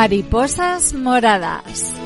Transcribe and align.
Mariposas 0.00 0.94
moradas. 0.94 1.99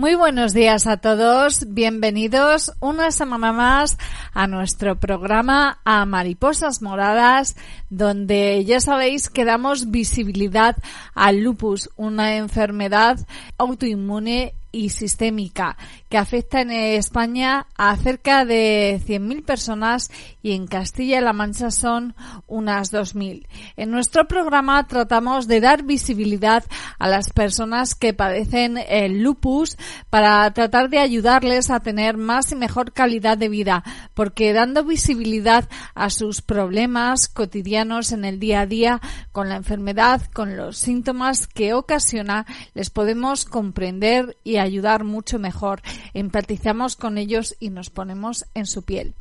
Muy 0.00 0.14
buenos 0.14 0.54
días 0.54 0.86
a 0.86 0.96
todos, 0.96 1.74
bienvenidos 1.74 2.72
una 2.80 3.10
semana 3.10 3.52
más 3.52 3.98
a 4.32 4.46
nuestro 4.46 4.98
programa 4.98 5.78
a 5.84 6.06
Mariposas 6.06 6.80
Moradas, 6.80 7.54
donde 7.90 8.64
ya 8.64 8.80
sabéis 8.80 9.28
que 9.28 9.44
damos 9.44 9.90
visibilidad 9.90 10.74
al 11.14 11.40
lupus, 11.40 11.90
una 11.96 12.36
enfermedad 12.36 13.18
autoinmune 13.58 14.54
y 14.72 14.90
sistémica 14.90 15.76
que 16.08 16.18
afecta 16.18 16.60
en 16.60 16.70
España 16.70 17.66
a 17.76 17.96
cerca 17.96 18.44
de 18.44 19.00
100.000 19.06 19.44
personas 19.44 20.10
y 20.42 20.52
en 20.52 20.66
Castilla-La 20.66 21.32
Mancha 21.32 21.70
son 21.70 22.14
unas 22.46 22.92
2.000. 22.92 23.46
En 23.76 23.90
nuestro 23.90 24.26
programa 24.26 24.86
tratamos 24.86 25.46
de 25.46 25.60
dar 25.60 25.84
visibilidad 25.84 26.64
a 26.98 27.08
las 27.08 27.30
personas 27.30 27.94
que 27.94 28.14
padecen 28.14 28.78
el 28.78 29.22
lupus 29.22 29.76
para 30.10 30.50
tratar 30.52 30.90
de 30.90 30.98
ayudarles 30.98 31.70
a 31.70 31.80
tener 31.80 32.16
más 32.16 32.52
y 32.52 32.56
mejor 32.56 32.92
calidad 32.92 33.38
de 33.38 33.48
vida, 33.48 33.84
porque 34.14 34.52
dando 34.52 34.84
visibilidad 34.84 35.68
a 35.94 36.10
sus 36.10 36.42
problemas 36.42 37.28
cotidianos 37.28 38.12
en 38.12 38.24
el 38.24 38.40
día 38.40 38.60
a 38.60 38.66
día 38.66 39.00
con 39.32 39.48
la 39.48 39.56
enfermedad, 39.56 40.22
con 40.32 40.56
los 40.56 40.78
síntomas 40.78 41.46
que 41.46 41.74
ocasiona, 41.74 42.46
les 42.74 42.90
podemos 42.90 43.44
comprender 43.44 44.36
y 44.44 44.56
ayudar 44.60 45.04
mucho 45.04 45.38
mejor. 45.38 45.82
Empatizamos 46.14 46.96
con 46.96 47.18
ellos 47.18 47.56
y 47.60 47.70
nos 47.70 47.90
ponemos 47.90 48.46
en 48.54 48.66
su 48.66 48.82
piel. 48.82 49.14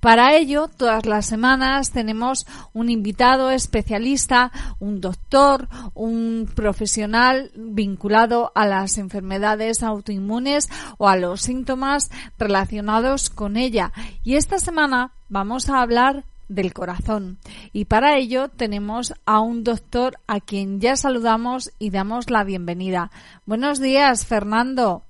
Para 0.00 0.36
ello, 0.36 0.68
todas 0.68 1.06
las 1.06 1.26
semanas 1.26 1.90
tenemos 1.90 2.46
un 2.72 2.90
invitado 2.90 3.50
especialista, 3.50 4.52
un 4.78 5.00
doctor, 5.00 5.68
un 5.94 6.48
profesional 6.54 7.50
vinculado 7.54 8.52
a 8.54 8.66
las 8.66 8.98
enfermedades 8.98 9.82
autoinmunes 9.82 10.68
o 10.98 11.08
a 11.08 11.16
los 11.16 11.42
síntomas 11.42 12.10
relacionados 12.38 13.30
con 13.30 13.56
ella. 13.56 13.92
Y 14.22 14.36
esta 14.36 14.58
semana 14.58 15.12
vamos 15.28 15.68
a 15.68 15.80
hablar 15.80 16.24
del 16.48 16.72
corazón. 16.72 17.38
Y 17.72 17.86
para 17.86 18.16
ello 18.16 18.48
tenemos 18.48 19.14
a 19.26 19.40
un 19.40 19.64
doctor 19.64 20.16
a 20.26 20.40
quien 20.40 20.80
ya 20.80 20.96
saludamos 20.96 21.72
y 21.78 21.90
damos 21.90 22.30
la 22.30 22.44
bienvenida. 22.44 23.10
Buenos 23.46 23.80
días, 23.80 24.26
Fernando. 24.26 25.02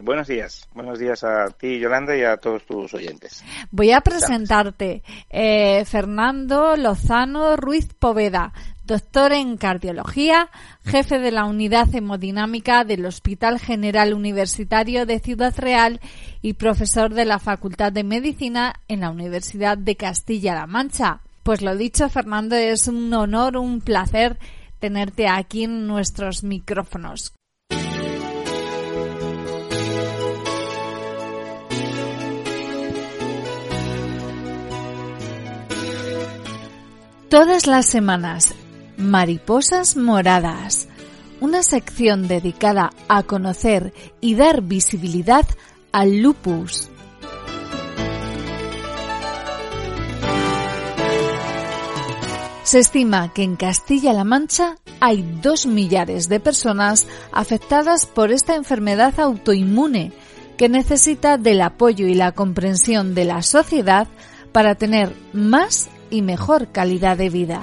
Buenos 0.00 0.26
días, 0.26 0.68
buenos 0.74 0.98
días 0.98 1.22
a 1.22 1.50
ti, 1.50 1.78
Yolanda, 1.78 2.16
y 2.16 2.22
a 2.22 2.36
todos 2.36 2.64
tus 2.66 2.94
oyentes. 2.94 3.44
Voy 3.70 3.92
a 3.92 4.00
presentarte, 4.00 5.02
eh, 5.30 5.84
Fernando 5.84 6.76
Lozano 6.76 7.56
Ruiz 7.56 7.94
Poveda, 7.94 8.52
doctor 8.88 9.32
en 9.32 9.58
cardiología, 9.58 10.48
jefe 10.82 11.18
de 11.18 11.30
la 11.30 11.44
unidad 11.44 11.94
hemodinámica 11.94 12.84
del 12.84 13.04
Hospital 13.04 13.60
General 13.60 14.14
Universitario 14.14 15.04
de 15.04 15.20
Ciudad 15.20 15.54
Real 15.58 16.00
y 16.40 16.54
profesor 16.54 17.12
de 17.12 17.26
la 17.26 17.38
Facultad 17.38 17.92
de 17.92 18.02
Medicina 18.02 18.80
en 18.88 19.00
la 19.00 19.10
Universidad 19.10 19.76
de 19.76 19.94
Castilla-La 19.94 20.66
Mancha. 20.66 21.20
Pues 21.42 21.60
lo 21.60 21.76
dicho, 21.76 22.08
Fernando, 22.08 22.56
es 22.56 22.88
un 22.88 23.12
honor, 23.12 23.58
un 23.58 23.82
placer 23.82 24.38
tenerte 24.80 25.28
aquí 25.28 25.64
en 25.64 25.86
nuestros 25.86 26.42
micrófonos. 26.42 27.34
Todas 37.28 37.66
las 37.66 37.84
semanas, 37.84 38.54
Mariposas 38.98 39.96
Moradas, 39.96 40.88
una 41.40 41.62
sección 41.62 42.26
dedicada 42.26 42.90
a 43.06 43.22
conocer 43.22 43.94
y 44.20 44.34
dar 44.34 44.62
visibilidad 44.62 45.46
al 45.92 46.18
lupus. 46.18 46.90
Se 52.64 52.80
estima 52.80 53.32
que 53.32 53.44
en 53.44 53.54
Castilla-La 53.54 54.24
Mancha 54.24 54.76
hay 54.98 55.22
dos 55.42 55.64
millares 55.66 56.28
de 56.28 56.40
personas 56.40 57.06
afectadas 57.30 58.04
por 58.04 58.32
esta 58.32 58.56
enfermedad 58.56 59.20
autoinmune 59.20 60.12
que 60.56 60.68
necesita 60.68 61.38
del 61.38 61.60
apoyo 61.60 62.08
y 62.08 62.14
la 62.14 62.32
comprensión 62.32 63.14
de 63.14 63.26
la 63.26 63.42
sociedad 63.42 64.08
para 64.50 64.74
tener 64.74 65.14
más 65.32 65.88
y 66.10 66.22
mejor 66.22 66.72
calidad 66.72 67.16
de 67.16 67.30
vida. 67.30 67.62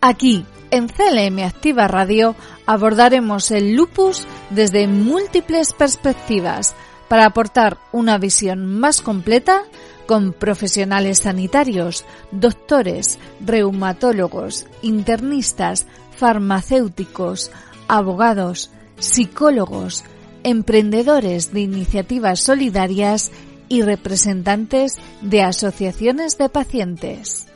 Aquí, 0.00 0.46
en 0.70 0.88
CLM 0.88 1.44
Activa 1.44 1.88
Radio, 1.88 2.36
abordaremos 2.66 3.50
el 3.50 3.74
lupus 3.74 4.26
desde 4.50 4.86
múltiples 4.86 5.72
perspectivas 5.72 6.74
para 7.08 7.26
aportar 7.26 7.78
una 7.92 8.18
visión 8.18 8.66
más 8.66 9.00
completa 9.00 9.64
con 10.06 10.32
profesionales 10.32 11.18
sanitarios, 11.20 12.04
doctores, 12.30 13.18
reumatólogos, 13.40 14.66
internistas, 14.82 15.86
farmacéuticos, 16.16 17.50
abogados, 17.88 18.70
psicólogos, 18.98 20.04
emprendedores 20.44 21.52
de 21.52 21.60
iniciativas 21.60 22.40
solidarias 22.40 23.32
y 23.68 23.82
representantes 23.82 24.96
de 25.20 25.42
asociaciones 25.42 26.38
de 26.38 26.48
pacientes. 26.48 27.47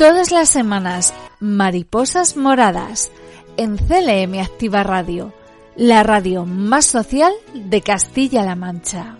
Todas 0.00 0.32
las 0.32 0.48
semanas, 0.48 1.12
Mariposas 1.40 2.34
Moradas, 2.34 3.10
en 3.58 3.76
CLM 3.76 4.40
Activa 4.40 4.82
Radio, 4.82 5.34
la 5.76 6.02
radio 6.02 6.46
más 6.46 6.86
social 6.86 7.34
de 7.52 7.82
Castilla-La 7.82 8.54
Mancha. 8.54 9.18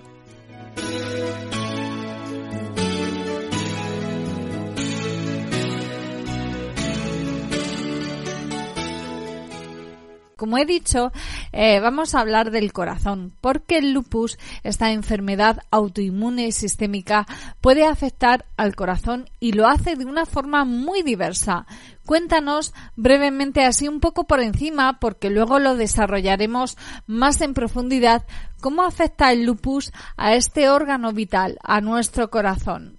Como 10.41 10.57
he 10.57 10.65
dicho, 10.65 11.13
eh, 11.53 11.81
vamos 11.81 12.15
a 12.15 12.21
hablar 12.21 12.51
del 12.51 12.73
corazón, 12.73 13.35
porque 13.43 13.77
el 13.77 13.93
lupus, 13.93 14.39
esta 14.63 14.91
enfermedad 14.91 15.65
autoinmune 15.71 16.47
y 16.47 16.53
sistémica, 16.53 17.27
puede 17.61 17.85
afectar 17.85 18.47
al 18.57 18.75
corazón 18.75 19.29
y 19.39 19.53
lo 19.53 19.67
hace 19.67 19.97
de 19.97 20.07
una 20.07 20.25
forma 20.25 20.65
muy 20.65 21.03
diversa. 21.03 21.67
Cuéntanos 22.07 22.73
brevemente, 22.97 23.67
así 23.67 23.87
un 23.87 24.01
poco 24.01 24.25
por 24.25 24.41
encima, 24.41 24.99
porque 24.99 25.29
luego 25.29 25.59
lo 25.59 25.77
desarrollaremos 25.77 26.79
más 27.07 27.43
en 27.43 27.53
profundidad, 27.53 28.25
cómo 28.63 28.85
afecta 28.85 29.33
el 29.33 29.45
lupus 29.45 29.93
a 30.17 30.37
este 30.37 30.71
órgano 30.71 31.13
vital, 31.13 31.59
a 31.63 31.83
nuestro 31.83 32.31
corazón. 32.31 32.97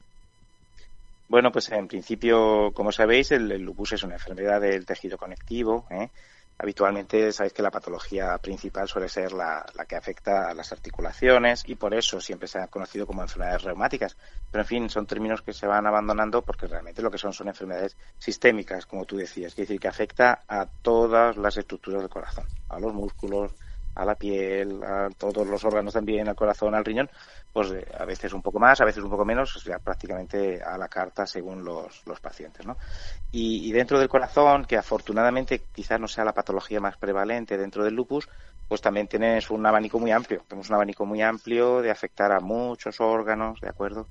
Bueno, 1.27 1.51
pues 1.51 1.71
en 1.71 1.88
principio, 1.88 2.71
como 2.75 2.92
sabéis, 2.92 3.31
el, 3.31 3.48
lupus 3.63 3.94
es 3.94 4.04
una 4.04 4.13
enfermedad 4.13 4.62
del 4.62 4.86
tejido 4.86 5.18
conectivo. 5.18 5.88
¿eh? 5.89 6.10
Habitualmente 6.57 7.31
sabéis 7.31 7.53
que 7.53 7.63
la 7.63 7.71
patología 7.71 8.38
principal 8.38 8.88
suele 8.88 9.09
ser 9.09 9.31
la, 9.31 9.65
que 9.88 9.95
afecta 9.95 10.50
a 10.50 10.53
las 10.53 10.71
articulaciones 10.71 11.63
y 11.65 11.75
por 11.75 11.94
eso 11.94 12.21
siempre 12.21 12.48
se 12.48 12.59
ha 12.59 12.68
conocido 12.68 13.07
como 13.07 13.24
enfermedades 13.24 13.63
reumáticas. 13.63 14.15
Pero 14.51 14.62
en 14.62 14.68
fin, 14.68 14.89
son 14.89 15.07
términos 15.07 15.42
que 15.42 15.53
se 15.53 15.65
van 15.65 15.88
abandonando 15.88 16.44
porque 16.44 16.68
realmente 16.68 17.01
lo 17.01 17.09
que 17.09 17.18
son 17.18 17.33
son 17.33 17.48
enfermedades 17.48 17.98
sistémicas, 18.19 18.86
como 18.86 19.06
tú 19.06 19.18
decías, 19.18 19.53
es 19.53 19.56
decir, 19.56 19.80
que 19.80 19.88
afecta 19.88 20.44
a 20.48 20.68
todas 20.68 21.36
las 21.38 21.57
estructuras 21.57 22.01
del 22.01 22.09
corazón, 22.09 22.45
a 22.69 22.80
los 22.80 22.94
músculos, 22.94 23.56
a 23.96 24.06
la 24.06 24.16
piel, 24.16 24.82
a 24.84 25.10
todos 25.18 25.46
los 25.48 25.64
órganos 25.66 25.94
también, 25.94 26.28
al 26.28 26.36
corazón, 26.36 26.76
al 26.76 26.86
riñón, 26.86 27.10
pues 27.52 27.72
eh, 27.72 27.86
a 27.98 28.06
veces 28.06 28.34
un 28.34 28.42
poco 28.42 28.60
más, 28.60 28.80
a 28.80 28.86
veces 28.86 29.04
un 29.04 29.10
poco 29.10 29.26
menos, 29.26 29.56
o 29.56 29.80
prácticamente 29.80 30.62
a 30.64 30.78
la 30.78 30.88
carta 30.88 31.26
según 31.26 31.64
los, 31.64 32.06
los 32.06 32.20
pacientes, 32.20 32.66
¿no? 32.66 32.78
Y, 33.32 33.68
y, 33.68 33.72
dentro 33.72 34.00
del 34.00 34.10
corazón, 34.10 34.66
que 34.66 34.78
afortunadamente 34.78 35.62
quizás 35.74 36.00
no 36.00 36.08
sea 36.08 36.26
la 36.26 36.34
patología 36.34 36.80
más 36.80 36.98
prevalente 36.98 37.58
dentro 37.58 37.84
del 37.84 37.96
lupus, 37.96 38.30
pues 38.68 38.82
también 38.82 39.08
tienes 39.08 39.50
un 39.50 39.66
abanico 39.66 40.00
muy 40.00 40.12
amplio, 40.12 40.44
tenemos 40.48 40.70
un 40.70 40.76
abanico 40.76 41.06
muy 41.06 41.22
amplio 41.22 41.82
de 41.82 41.92
afectar 41.92 42.32
a 42.32 42.40
muchos 42.40 43.02
órganos, 43.02 43.60
¿de 43.60 43.68
acuerdo? 43.68 44.08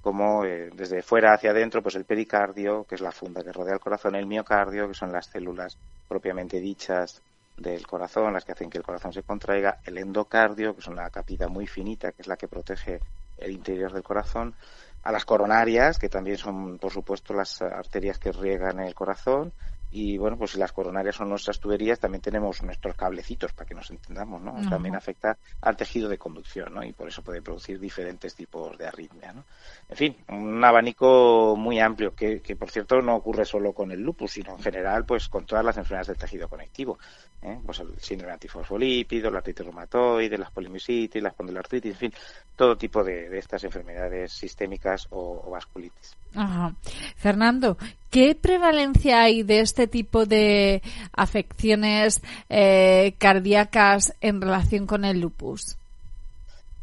Como 0.00 0.44
eh, 0.44 0.70
desde 0.72 1.02
fuera 1.02 1.32
hacia 1.32 1.50
adentro, 1.50 1.82
pues 1.82 1.96
el 1.96 2.04
pericardio, 2.04 2.84
que 2.84 2.94
es 2.94 3.00
la 3.00 3.10
funda 3.10 3.42
que 3.42 3.52
rodea 3.52 3.74
el 3.74 3.80
corazón, 3.80 4.14
el 4.14 4.26
miocardio, 4.26 4.86
que 4.86 4.94
son 4.94 5.10
las 5.10 5.26
células 5.26 5.76
propiamente 6.06 6.60
dichas 6.60 7.22
del 7.56 7.86
corazón, 7.86 8.32
las 8.32 8.44
que 8.44 8.52
hacen 8.52 8.70
que 8.70 8.78
el 8.78 8.84
corazón 8.84 9.12
se 9.12 9.22
contraiga, 9.22 9.78
el 9.84 9.98
endocardio, 9.98 10.74
que 10.74 10.80
es 10.80 10.88
una 10.88 11.08
capita 11.10 11.48
muy 11.48 11.66
finita, 11.66 12.12
que 12.12 12.22
es 12.22 12.28
la 12.28 12.36
que 12.36 12.48
protege 12.48 13.00
el 13.38 13.52
interior 13.52 13.92
del 13.92 14.02
corazón, 14.02 14.54
a 15.02 15.12
las 15.12 15.24
coronarias, 15.24 15.98
que 15.98 16.08
también 16.08 16.38
son, 16.38 16.78
por 16.78 16.92
supuesto, 16.92 17.34
las 17.34 17.60
arterias 17.62 18.18
que 18.18 18.32
riegan 18.32 18.80
el 18.80 18.94
corazón, 18.94 19.52
y 19.96 20.18
bueno, 20.18 20.36
pues 20.36 20.50
si 20.50 20.58
las 20.58 20.72
coronarias 20.72 21.14
son 21.14 21.28
nuestras 21.28 21.60
tuberías, 21.60 22.00
también 22.00 22.20
tenemos 22.20 22.60
nuestros 22.64 22.96
cablecitos, 22.96 23.52
para 23.52 23.68
que 23.68 23.76
nos 23.76 23.88
entendamos, 23.92 24.42
¿no? 24.42 24.52
También 24.68 24.96
afecta 24.96 25.38
al 25.60 25.76
tejido 25.76 26.08
de 26.08 26.18
conducción, 26.18 26.74
¿no? 26.74 26.82
Y 26.82 26.92
por 26.92 27.06
eso 27.06 27.22
puede 27.22 27.40
producir 27.40 27.78
diferentes 27.78 28.34
tipos 28.34 28.76
de 28.76 28.88
arritmia, 28.88 29.32
¿no? 29.32 29.44
En 29.88 29.96
fin, 29.96 30.16
un 30.30 30.64
abanico 30.64 31.54
muy 31.56 31.78
amplio, 31.78 32.12
que, 32.12 32.40
que 32.40 32.56
por 32.56 32.72
cierto 32.72 33.00
no 33.02 33.14
ocurre 33.14 33.44
solo 33.44 33.72
con 33.72 33.92
el 33.92 34.00
lupus, 34.00 34.32
sino 34.32 34.56
en 34.56 34.58
general, 34.58 35.04
pues 35.04 35.28
con 35.28 35.46
todas 35.46 35.64
las 35.64 35.76
enfermedades 35.76 36.08
del 36.08 36.18
tejido 36.18 36.48
conectivo. 36.48 36.98
¿eh? 37.44 37.58
Pues 37.64 37.78
el 37.80 37.98
síndrome 38.00 38.32
antifosfolípido, 38.32 39.30
la 39.30 39.38
artritis 39.38 39.64
reumatoide, 39.64 40.38
las 40.38 40.50
polimiositis, 40.50 41.22
la 41.22 41.28
espondiloartritis, 41.28 41.92
en 41.92 41.98
fin, 41.98 42.12
todo 42.56 42.76
tipo 42.76 43.04
de, 43.04 43.38
estas 43.38 43.62
enfermedades 43.64 44.32
sistémicas 44.32 45.06
o, 45.10 45.50
vasculitis. 45.50 46.16
Fernando, 47.16 47.76
¿qué 48.10 48.34
prevalencia 48.34 49.22
hay 49.22 49.42
de 49.44 49.60
este 49.60 49.83
tipo 49.86 50.26
de 50.26 50.82
afecciones 51.12 52.22
eh, 52.48 53.14
cardíacas 53.18 54.14
en 54.20 54.40
relación 54.40 54.86
con 54.86 55.04
el 55.04 55.20
lupus? 55.20 55.76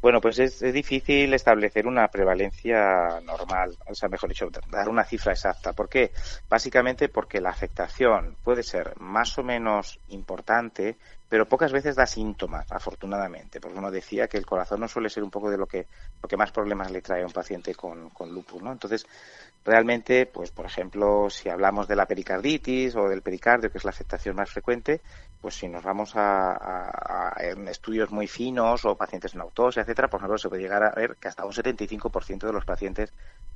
Bueno, 0.02 0.20
pues 0.20 0.40
es, 0.40 0.60
difícil 0.74 1.32
establecer 1.36 1.86
una 1.86 2.08
prevalencia 2.08 3.20
normal, 3.24 3.78
o 3.88 3.94
sea, 3.94 4.10
mejor 4.10 4.30
dicho, 4.30 4.50
dar 4.72 4.90
una 4.90 5.04
cifra 5.04 5.34
exacta. 5.34 5.74
¿Por 5.74 5.90
qué? 5.90 6.12
Básicamente 6.50 7.08
porque 7.08 7.40
la 7.40 7.52
afectación 7.52 8.36
puede 8.44 8.64
ser 8.64 9.00
más 9.00 9.38
o 9.38 9.44
menos 9.44 10.00
importante, 10.10 10.96
pero 11.32 11.48
pocas 11.48 11.72
veces 11.72 11.96
da 11.96 12.06
síntomas, 12.06 12.70
afortunadamente. 12.74 13.62
Porque 13.62 13.80
uno 13.80 13.90
decía 13.90 14.28
que 14.28 14.38
el 14.38 14.46
corazón 14.46 14.82
no 14.82 14.90
suele 14.90 15.10
ser 15.10 15.24
un 15.24 15.32
poco 15.32 15.50
de 15.50 15.58
lo 15.58 15.66
que, 15.66 15.88
lo 16.22 16.28
que 16.28 16.36
más 16.36 16.52
problemas 16.52 16.92
le 16.92 17.02
trae 17.02 17.24
a 17.24 17.26
un 17.26 17.32
paciente 17.32 17.74
con, 17.74 18.10
con 18.10 18.34
lupus, 18.34 18.62
¿no? 18.62 18.70
Entonces, 18.70 19.08
realmente, 19.64 20.26
pues 20.26 20.52
por 20.52 20.66
ejemplo, 20.66 21.30
si 21.30 21.48
hablamos 21.48 21.88
de 21.88 21.96
la 21.96 22.06
pericarditis 22.06 22.98
o 22.98 23.08
del 23.08 23.22
pericardio, 23.22 23.72
que 23.72 23.78
es 23.78 23.86
la 23.86 23.92
afectación 23.92 24.36
más 24.36 24.50
frecuente, 24.50 25.00
pues 25.40 25.56
si 25.56 25.70
nos 25.70 25.84
vamos 25.86 26.12
a, 26.16 27.34
estudios 27.68 28.12
muy 28.12 28.28
finos 28.28 28.84
o 28.84 28.98
pacientes 28.98 29.34
en 29.34 29.40
autopsia, 29.40 29.84
etcétera, 29.84 30.10
por 30.10 30.20
ejemplo, 30.20 30.38
se 30.38 30.50
puede 30.50 30.64
llegar 30.64 30.84
a 30.84 30.92
ver 30.92 31.16
que 31.16 31.30
hasta 31.30 31.46
un 31.46 31.54
75% 31.54 32.40
de 32.40 32.52
los 32.52 32.66
pacientes 32.66 33.14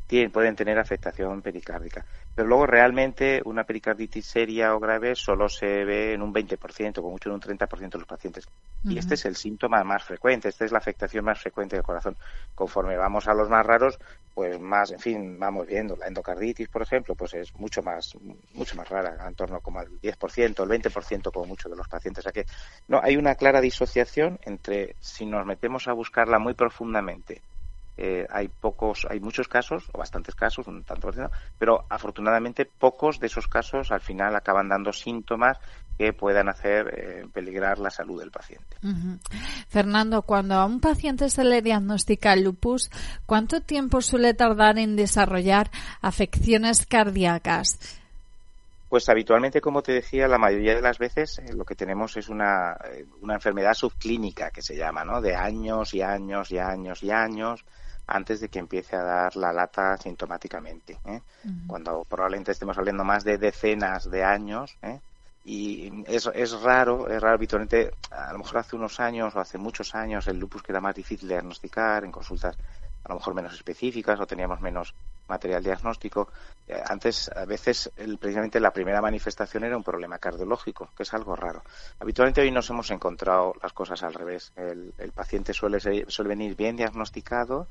tienen, 0.08 0.32
pueden 0.32 0.56
tener 0.56 0.78
afectación 0.78 1.42
pericárdica. 1.42 2.06
Pero 2.36 2.48
luego 2.48 2.68
realmente 2.68 3.42
una 3.46 3.64
pericarditis 3.64 4.26
seria 4.26 4.76
o 4.76 4.80
grave 4.80 5.16
solo 5.16 5.48
se 5.48 5.86
ve 5.86 6.14
en 6.14 6.22
un 6.22 6.34
20%, 6.34 7.02
con 7.02 7.12
mucho 7.12 7.30
en 7.30 7.36
un 7.36 7.42
30% 7.42 7.90
de 7.90 7.98
los 7.98 8.08
pacientes. 8.08 8.48
Y 8.84 8.98
este 8.98 9.16
es 9.16 9.26
el 9.26 9.36
síntoma 9.36 9.84
más 9.84 10.04
frecuente, 10.04 10.50
esta 10.50 10.66
es 10.66 10.72
la 10.72 10.78
afectación 10.78 11.26
más 11.26 11.40
frecuente 11.40 11.76
del 11.76 11.84
corazón. 11.84 12.16
Conforme 12.54 12.98
vamos 12.98 13.28
a 13.28 13.34
los 13.34 13.50
más 13.50 13.66
raros, 13.66 13.98
pues 14.34 14.60
más, 14.60 14.92
en 14.92 15.00
fin, 15.00 15.40
vamos 15.40 15.66
viendo. 15.66 15.96
La 15.96 16.08
endocarditis, 16.08 16.68
por 16.68 16.84
ejemplo, 16.84 17.16
pues 17.16 17.34
es 17.34 17.56
mucho 17.56 17.82
más, 17.82 18.16
mucho 18.54 18.76
más 18.76 18.88
rara, 18.90 19.26
en 19.28 19.34
torno 19.34 19.60
como 19.62 19.80
al 19.80 19.88
10%, 20.02 20.64
el 20.64 20.84
20% 20.84 21.32
como 21.32 21.46
mucho 21.46 21.70
de 21.70 21.78
los 21.78 21.88
pacientes. 21.88 22.22
O 22.22 22.30
sea 22.30 22.32
que 22.32 22.46
no, 22.88 23.00
hay 23.02 23.18
una 23.18 23.36
clara 23.36 23.62
disociación 23.62 24.40
entre 24.44 24.96
si 25.00 25.26
nos 25.26 25.46
metemos 25.46 25.88
a 25.88 25.94
buscarla 25.94 26.38
muy 26.38 26.54
profundamente 26.54 27.42
eh, 27.98 28.28
hay 28.30 28.50
pocos, 28.50 29.08
hay 29.10 29.20
muchos 29.20 29.48
casos, 29.48 29.90
o 29.94 30.00
bastantes 30.00 30.36
casos, 30.36 30.68
un 30.68 30.84
tanto 30.84 31.08
por 31.08 31.14
ciento, 31.14 31.32
pero 31.58 31.86
afortunadamente 31.90 32.66
pocos 32.66 33.20
de 33.20 33.28
esos 33.28 33.48
casos 33.48 33.92
al 33.92 34.02
final 34.02 34.36
acaban 34.36 34.68
dando 34.68 34.92
síntomas 34.92 35.58
que 35.98 36.12
puedan 36.12 36.50
hacer 36.50 36.88
eh, 36.94 37.26
peligrar 37.34 37.80
la 37.80 37.90
salud 37.90 38.20
del 38.20 38.32
paciente. 38.32 38.76
Fernando, 39.70 40.24
cuando 40.24 40.56
a 40.56 40.66
un 40.66 40.82
paciente 40.82 41.30
se 41.30 41.46
le 41.46 41.62
diagnostica 41.62 42.36
lupus, 42.36 42.92
¿cuánto 43.26 43.62
tiempo 43.62 44.02
suele 44.02 44.34
tardar 44.34 44.78
en 44.78 44.98
desarrollar 44.98 45.72
afecciones 46.02 46.86
cardíacas? 46.86 47.80
Pues 48.90 49.08
habitualmente, 49.08 49.62
como 49.62 49.82
te 49.82 49.94
decía, 49.94 50.28
la 50.28 50.38
mayoría 50.38 50.76
de 50.76 50.82
las 50.82 50.98
veces 50.98 51.40
eh, 51.40 51.54
lo 51.54 51.64
que 51.64 51.76
tenemos 51.76 52.18
es 52.18 52.28
una, 52.28 52.78
una 53.22 53.36
enfermedad 53.36 53.74
subclínica 53.74 54.52
que 54.52 54.62
se 54.62 54.76
llama, 54.76 55.06
¿no? 55.06 55.22
De 55.22 55.34
años 55.34 55.94
y 55.94 56.02
años 56.02 56.52
y 56.52 56.58
años 56.58 57.02
y 57.04 57.12
años 57.12 57.66
antes 58.08 58.40
de 58.40 58.50
que 58.50 58.60
empiece 58.60 58.96
a 58.96 59.04
dar 59.04 59.36
la 59.36 59.52
lata 59.52 59.98
sintomáticamente. 59.98 61.00
¿eh? 61.06 61.22
Cuando 61.68 62.04
probablemente 62.04 62.52
estemos 62.52 62.78
hablando 62.78 63.04
más 63.04 63.24
de 63.24 63.38
decenas 63.38 64.10
de 64.10 64.24
años. 64.24 64.78
¿eh? 64.82 65.00
Y 65.44 66.04
es, 66.08 66.30
es 66.34 66.60
raro, 66.62 67.08
es 67.08 67.22
raro 67.22 67.36
habitualmente, 67.36 67.92
a 68.10 68.32
lo 68.34 68.40
mejor 68.40 68.58
hace 68.58 68.76
unos 68.76 69.00
años 69.00 69.36
o 69.36 69.40
hace 69.40 69.58
muchos 69.58 69.94
años 69.94 70.28
el 70.28 70.40
lupus 70.40 70.64
queda 70.64 70.82
más 70.82 70.96
difícil 70.96 71.28
de 71.28 71.36
diagnosticar 71.36 72.04
en 72.04 72.12
consultas 72.12 72.58
a 73.06 73.10
lo 73.10 73.16
mejor 73.16 73.36
menos 73.36 73.54
específicas 73.54 74.20
o 74.20 74.26
teníamos 74.26 74.60
menos 74.62 74.94
material 75.28 75.64
diagnóstico. 75.64 76.28
Eh, 76.68 76.82
antes, 76.86 77.30
a 77.30 77.46
veces, 77.46 77.92
precisamente 78.20 78.60
la 78.60 78.72
primera 78.72 79.02
manifestación 79.02 79.64
era 79.64 79.78
un 79.78 79.84
problema 79.84 80.18
cardiológico, 80.18 80.90
que 80.98 81.04
es 81.04 81.14
algo 81.14 81.36
raro. 81.36 81.64
Habitualmente 82.00 82.42
hoy 82.42 82.52
nos 82.52 82.70
hemos 82.72 82.90
encontrado 82.90 83.54
las 83.62 83.74
cosas 83.74 84.02
al 84.02 84.14
revés. 84.14 84.52
El, 84.56 84.94
paciente 85.14 85.54
suele, 85.54 85.80
suele 85.80 86.30
venir 86.30 86.56
bien 86.56 86.76
diagnosticado 86.76 87.68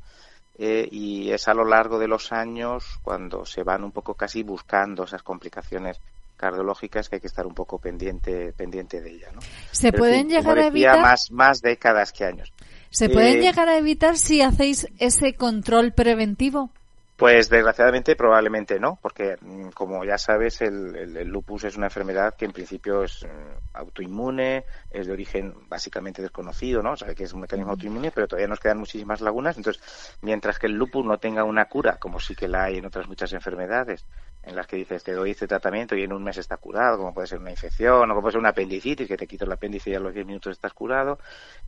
eh, 0.57 0.89
y 0.91 1.31
es 1.33 1.49
a 1.49 1.55
lo 1.55 1.65
largo 1.65 1.99
de 1.99 2.07
los 2.07 2.33
años 2.33 3.01
cuando 3.03 3.45
se 3.45 3.65
van 3.65 3.83
un 3.83 3.91
poco 3.91 4.15
casi 4.15 4.45
buscando 4.45 5.03
esas 5.03 5.23
complicaciones 5.23 6.01
cardiológicas 6.37 7.09
que 7.09 7.17
hay 7.17 7.21
que 7.21 7.27
estar 7.27 7.47
un 7.47 7.55
poco 7.55 7.79
pendiente 7.79 8.53
pendiente 8.53 9.01
de 9.01 9.11
ella, 9.11 9.29
¿no? 9.33 9.41
Se 9.71 9.93
pueden 9.93 10.29
llegar 10.29 10.59
a 10.59 10.67
evitar 10.67 11.01
más 11.01 11.31
más 11.31 11.61
décadas 11.61 12.13
que 12.13 12.25
años. 12.25 12.53
¿Se 12.95 13.09
pueden 13.09 13.39
eh, 13.39 13.41
llegar 13.41 13.69
a 13.69 13.77
evitar 13.77 14.17
si 14.17 14.41
hacéis 14.41 14.87
ese 15.01 15.35
control 15.35 15.93
preventivo? 15.93 16.71
Pues 17.17 17.51
desgraciadamente 17.51 18.15
probablemente 18.15 18.79
no, 18.79 19.01
porque 19.03 19.37
mm, 19.41 19.71
como 19.71 20.05
ya 20.05 20.17
sabes 20.17 20.61
el, 20.63 21.13
lupus 21.29 21.65
es 21.65 21.77
una 21.77 21.87
enfermedad 21.87 22.35
que 22.37 22.45
en 22.45 22.53
principio 22.53 23.03
es 23.03 23.25
mm, 23.25 23.77
autoinmune, 23.77 24.65
es 24.93 25.09
de 25.09 25.13
origen 25.13 25.55
básicamente 25.69 26.23
desconocido, 26.23 26.85
¿no? 26.85 26.97
Sabe 26.97 27.17
que 27.17 27.25
es 27.25 27.33
un 27.33 27.41
mecanismo 27.41 27.73
autoinmune, 27.73 28.13
pero 28.13 28.29
todavía 28.29 28.47
nos 28.47 28.61
quedan 28.61 28.79
muchísimas 28.79 29.21
lagunas. 29.21 29.57
Entonces, 29.57 30.17
mientras 30.23 30.61
que 30.61 30.69
el 30.69 30.75
lupus 30.75 31.05
no 31.05 31.19
tenga 31.19 31.43
una 31.43 31.65
cura, 31.65 31.97
como 31.97 32.21
sí 32.21 32.37
que 32.37 32.47
la 32.47 32.65
hay 32.65 32.79
en 32.79 32.87
otras 32.87 33.09
muchas 33.09 33.33
enfermedades, 33.33 34.07
en 34.47 34.57
las 34.57 34.67
que 34.67 34.77
dices 34.77 35.03
te 35.03 35.13
doy 35.13 35.31
este 35.31 35.47
tratamiento 35.47 35.97
y 35.97 36.03
en 36.03 36.13
un 36.13 36.23
mes 36.23 36.39
está 36.39 36.57
curado, 36.57 36.99
como 36.99 37.15
puede 37.15 37.27
ser 37.27 37.39
una 37.39 37.51
infección 37.51 38.11
o 38.11 38.15
como 38.15 38.23
puede 38.23 38.33
ser 38.33 38.41
una 38.41 38.51
apendicitis, 38.51 39.09
que 39.09 39.17
te 39.17 39.27
quito 39.27 39.45
el 39.45 39.53
apéndice 39.53 39.91
y 39.91 39.95
a 39.95 40.01
los 40.01 40.15
10 40.15 40.27
minutos 40.27 40.53
estás 40.53 40.73
curado, 40.73 41.19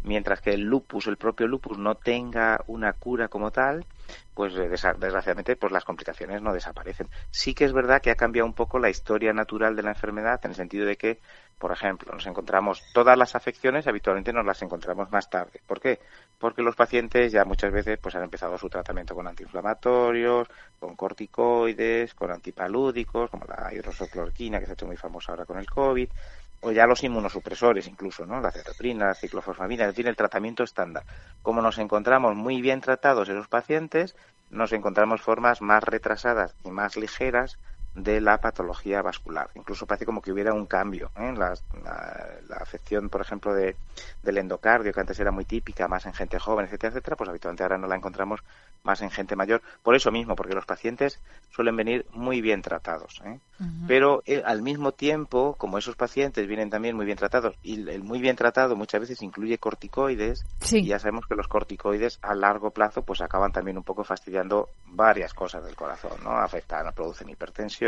mientras 0.03 0.41
que 0.41 0.51
el 0.51 0.63
lupus, 0.63 1.07
el 1.07 1.17
propio 1.17 1.47
lupus, 1.47 1.79
no 1.79 1.95
tenga 1.95 2.61
una 2.67 2.93
cura 2.93 3.29
como 3.29 3.51
tal, 3.51 3.85
pues 4.35 4.55
eh, 4.55 4.69
desgraciadamente 4.69 5.57
pues 5.57 5.73
las 5.73 5.85
complicaciones 5.85 6.43
no 6.43 6.53
desaparecen. 6.53 7.09
Sí 7.31 7.55
que 7.55 7.65
es 7.65 7.73
verdad 7.73 8.03
que 8.03 8.11
ha 8.11 8.17
cambiado 8.17 8.47
un 8.47 8.55
poco 8.55 8.79
la 8.79 8.91
historia 8.91 9.33
natural 9.33 9.75
de 9.75 9.83
la 9.83 9.91
enfermedad 9.91 10.41
en 10.45 10.51
el 10.51 10.57
sentido 10.57 10.87
de 10.87 10.97
que, 10.97 11.21
por 11.59 11.73
ejemplo, 11.73 12.13
nos 12.13 12.27
encontramos 12.27 12.83
todas 12.93 13.17
las 13.17 13.35
afecciones 13.35 13.87
habitualmente 13.87 14.33
nos 14.33 14.45
las 14.45 14.61
encontramos 14.63 15.11
más 15.11 15.31
tarde. 15.31 15.61
¿Por 15.67 15.81
qué? 15.81 16.01
Porque 16.39 16.63
los 16.63 16.77
pacientes 16.77 17.33
ya 17.33 17.45
muchas 17.45 17.73
veces 17.73 17.99
pues 17.99 18.15
han 18.15 18.25
empezado 18.25 18.59
su 18.59 18.69
tratamiento 18.69 19.15
con 19.15 19.27
antiinflamatorios, 19.27 20.49
con 20.79 20.97
corticoides, 20.97 22.15
con 22.15 22.31
antipalúdicos, 22.31 23.31
como 23.31 23.45
la 23.47 23.73
hidroxicloroquina 23.73 24.61
que 24.61 24.67
se 24.67 24.73
ha 24.73 24.75
hecho 24.75 24.87
muy 24.87 24.97
famosa 24.97 25.33
ahora 25.33 25.47
con 25.47 25.59
el 25.59 25.69
COVID 25.69 26.09
o 26.61 26.73
ya 26.73 26.87
los 26.87 27.03
inmunosupresores 27.05 27.87
incluso, 27.87 28.27
¿no? 28.27 28.41
La 28.41 28.51
cetoprina, 28.51 29.07
la 29.07 29.15
ciclofosfamina, 29.15 29.85
es 29.85 29.91
decir, 29.91 30.09
el 30.09 30.17
tratamiento 30.17 30.65
estándar. 30.65 31.05
Como 31.43 31.63
nos 31.63 31.79
encontramos 31.79 32.35
muy 32.35 32.61
bien 32.61 32.81
tratados 32.81 33.29
esos 33.29 33.49
pacientes, 33.49 34.17
nos 34.51 34.73
encontramos 34.73 35.21
formas 35.21 35.61
más 35.61 35.85
retrasadas 35.85 36.55
y 36.65 36.71
más 36.71 36.97
ligeras 36.97 37.59
de 37.97 38.21
la 38.21 38.39
patología 38.39 39.01
vascular. 39.01 39.49
Incluso 39.55 39.87
parece 39.87 40.05
como 40.05 40.21
que 40.21 40.31
hubiera 40.31 40.53
un 40.53 40.67
cambio. 40.67 41.11
¿eh? 41.17 41.33
La, 41.35 41.55
afección, 42.61 43.09
por 43.09 43.23
ejemplo, 43.23 43.55
de, 43.55 43.75
del 44.23 44.39
endocardio, 44.39 44.93
que 44.93 45.01
antes 45.01 45.19
era 45.19 45.31
muy 45.31 45.45
típica, 45.45 45.89
más 45.89 46.05
en 46.07 46.13
gente 46.13 46.39
joven, 46.39 46.67
etcétera, 46.67 46.91
etcétera, 46.91 47.17
pues 47.17 47.31
habitualmente 47.31 47.63
ahora 47.63 47.79
no 47.79 47.87
la 47.87 47.97
encontramos 47.97 48.41
más 48.83 49.01
en 49.01 49.11
gente 49.11 49.35
mayor. 49.35 49.63
Por 49.83 49.97
eso 49.97 50.13
mismo, 50.13 50.37
porque 50.37 50.55
los 50.55 50.67
pacientes 50.67 51.21
suelen 51.51 51.77
venir 51.77 52.07
muy 52.13 52.41
bien 52.43 52.61
tratados. 52.61 53.23
¿eh? 53.25 53.41
Pero 53.89 54.23
eh, 54.27 54.43
al 54.45 54.63
mismo 54.63 54.93
tiempo, 54.93 55.55
como 55.59 55.79
esos 55.79 55.97
pacientes 55.97 56.47
vienen 56.47 56.69
también 56.69 56.97
muy 56.97 57.07
bien 57.07 57.17
tratados, 57.17 57.57
y 57.63 57.89
el 57.89 58.03
muy 58.03 58.21
bien 58.21 58.37
tratado 58.37 58.77
muchas 58.77 59.01
veces 59.01 59.23
incluye 59.23 59.59
corticoides, 59.59 60.45
y 60.71 60.87
ya 60.87 60.99
sabemos 60.99 61.27
que 61.27 61.35
los 61.35 61.49
corticoides 61.49 62.19
a 62.21 62.35
largo 62.35 62.71
plazo 62.71 63.03
pues 63.03 63.23
acaban 63.23 63.53
también 63.53 63.79
un 63.79 63.85
poco 63.85 64.05
fastidiando 64.05 64.69
varias 64.87 65.33
cosas 65.33 65.65
del 65.65 65.75
corazón, 65.75 66.13
¿no? 66.23 66.37
Afectan, 66.37 66.93
producen 66.95 67.31
hipertensión, 67.31 67.86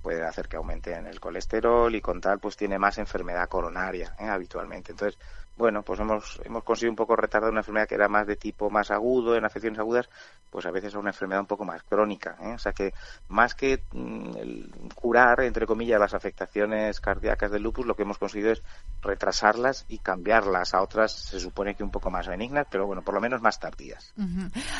puede 0.00 0.24
hacer 0.24 0.48
que 0.48 0.56
aumente 0.56 0.94
en 0.94 1.06
el 1.06 1.20
colesterol 1.20 1.94
y 1.94 2.00
con 2.00 2.20
tal 2.20 2.38
pues 2.40 2.56
tiene 2.56 2.78
más 2.78 2.98
enfermedad 2.98 3.48
coronaria 3.48 4.14
¿eh? 4.18 4.28
habitualmente. 4.28 4.92
Entonces, 4.92 5.18
bueno, 5.58 5.82
pues 5.82 5.98
hemos, 5.98 6.40
hemos 6.44 6.62
conseguido 6.62 6.92
un 6.92 6.96
poco 6.96 7.16
retardar 7.16 7.50
una 7.50 7.60
enfermedad 7.60 7.88
que 7.88 7.96
era 7.96 8.08
más 8.08 8.28
de 8.28 8.36
tipo 8.36 8.70
más 8.70 8.92
agudo, 8.92 9.34
en 9.34 9.44
afecciones 9.44 9.80
agudas, 9.80 10.08
pues 10.50 10.64
a 10.66 10.70
veces 10.70 10.94
a 10.94 11.00
una 11.00 11.10
enfermedad 11.10 11.40
un 11.40 11.48
poco 11.48 11.64
más 11.64 11.82
crónica. 11.82 12.36
¿eh? 12.40 12.52
O 12.54 12.58
sea 12.58 12.72
que 12.72 12.94
más 13.26 13.56
que 13.56 13.82
mm, 13.92 14.88
curar, 14.94 15.40
entre 15.40 15.66
comillas, 15.66 15.98
las 15.98 16.14
afectaciones 16.14 17.00
cardíacas 17.00 17.50
del 17.50 17.62
lupus, 17.62 17.84
lo 17.86 17.96
que 17.96 18.02
hemos 18.02 18.18
conseguido 18.18 18.52
es 18.52 18.62
retrasarlas 19.02 19.84
y 19.88 19.98
cambiarlas 19.98 20.74
a 20.74 20.82
otras, 20.82 21.10
se 21.12 21.40
supone 21.40 21.74
que 21.74 21.82
un 21.82 21.90
poco 21.90 22.08
más 22.08 22.28
benignas, 22.28 22.68
pero 22.70 22.86
bueno, 22.86 23.02
por 23.02 23.14
lo 23.14 23.20
menos 23.20 23.42
más 23.42 23.58
tardías. 23.58 24.14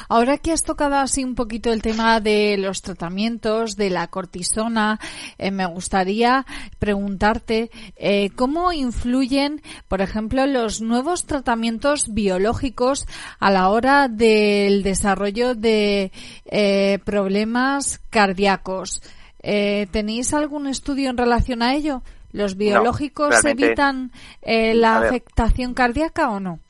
Ahora 0.08 0.38
que 0.38 0.52
has 0.52 0.62
tocado 0.62 0.94
así 0.94 1.24
un 1.24 1.34
poquito 1.34 1.72
el 1.72 1.82
tema 1.82 2.20
de 2.20 2.56
los 2.56 2.82
tratamientos, 2.82 3.74
de 3.74 3.90
la 3.90 4.06
cortisona, 4.06 5.00
eh, 5.38 5.50
me 5.50 5.66
gustaría 5.66 6.46
preguntarte 6.78 7.72
eh, 7.96 8.30
cómo 8.36 8.72
influyen, 8.72 9.60
por 9.88 10.00
ejemplo, 10.02 10.46
los 10.46 10.67
nuevos 10.80 11.24
tratamientos 11.24 12.12
biológicos 12.12 13.06
a 13.38 13.50
la 13.50 13.68
hora 13.68 14.08
del 14.08 14.82
desarrollo 14.82 15.54
de 15.54 16.12
eh, 16.46 16.98
problemas 17.04 18.00
cardíacos. 18.10 19.02
¿Tenéis 19.40 20.34
algún 20.34 20.66
estudio 20.66 21.08
en 21.08 21.16
relación 21.16 21.62
a 21.62 21.74
ello? 21.74 22.02
¿Los 22.32 22.56
biológicos 22.56 23.42
evitan 23.44 24.12
la 24.42 24.98
afectación 24.98 25.72
cardíaca 25.72 26.28
o 26.28 26.38
no? 26.38 26.60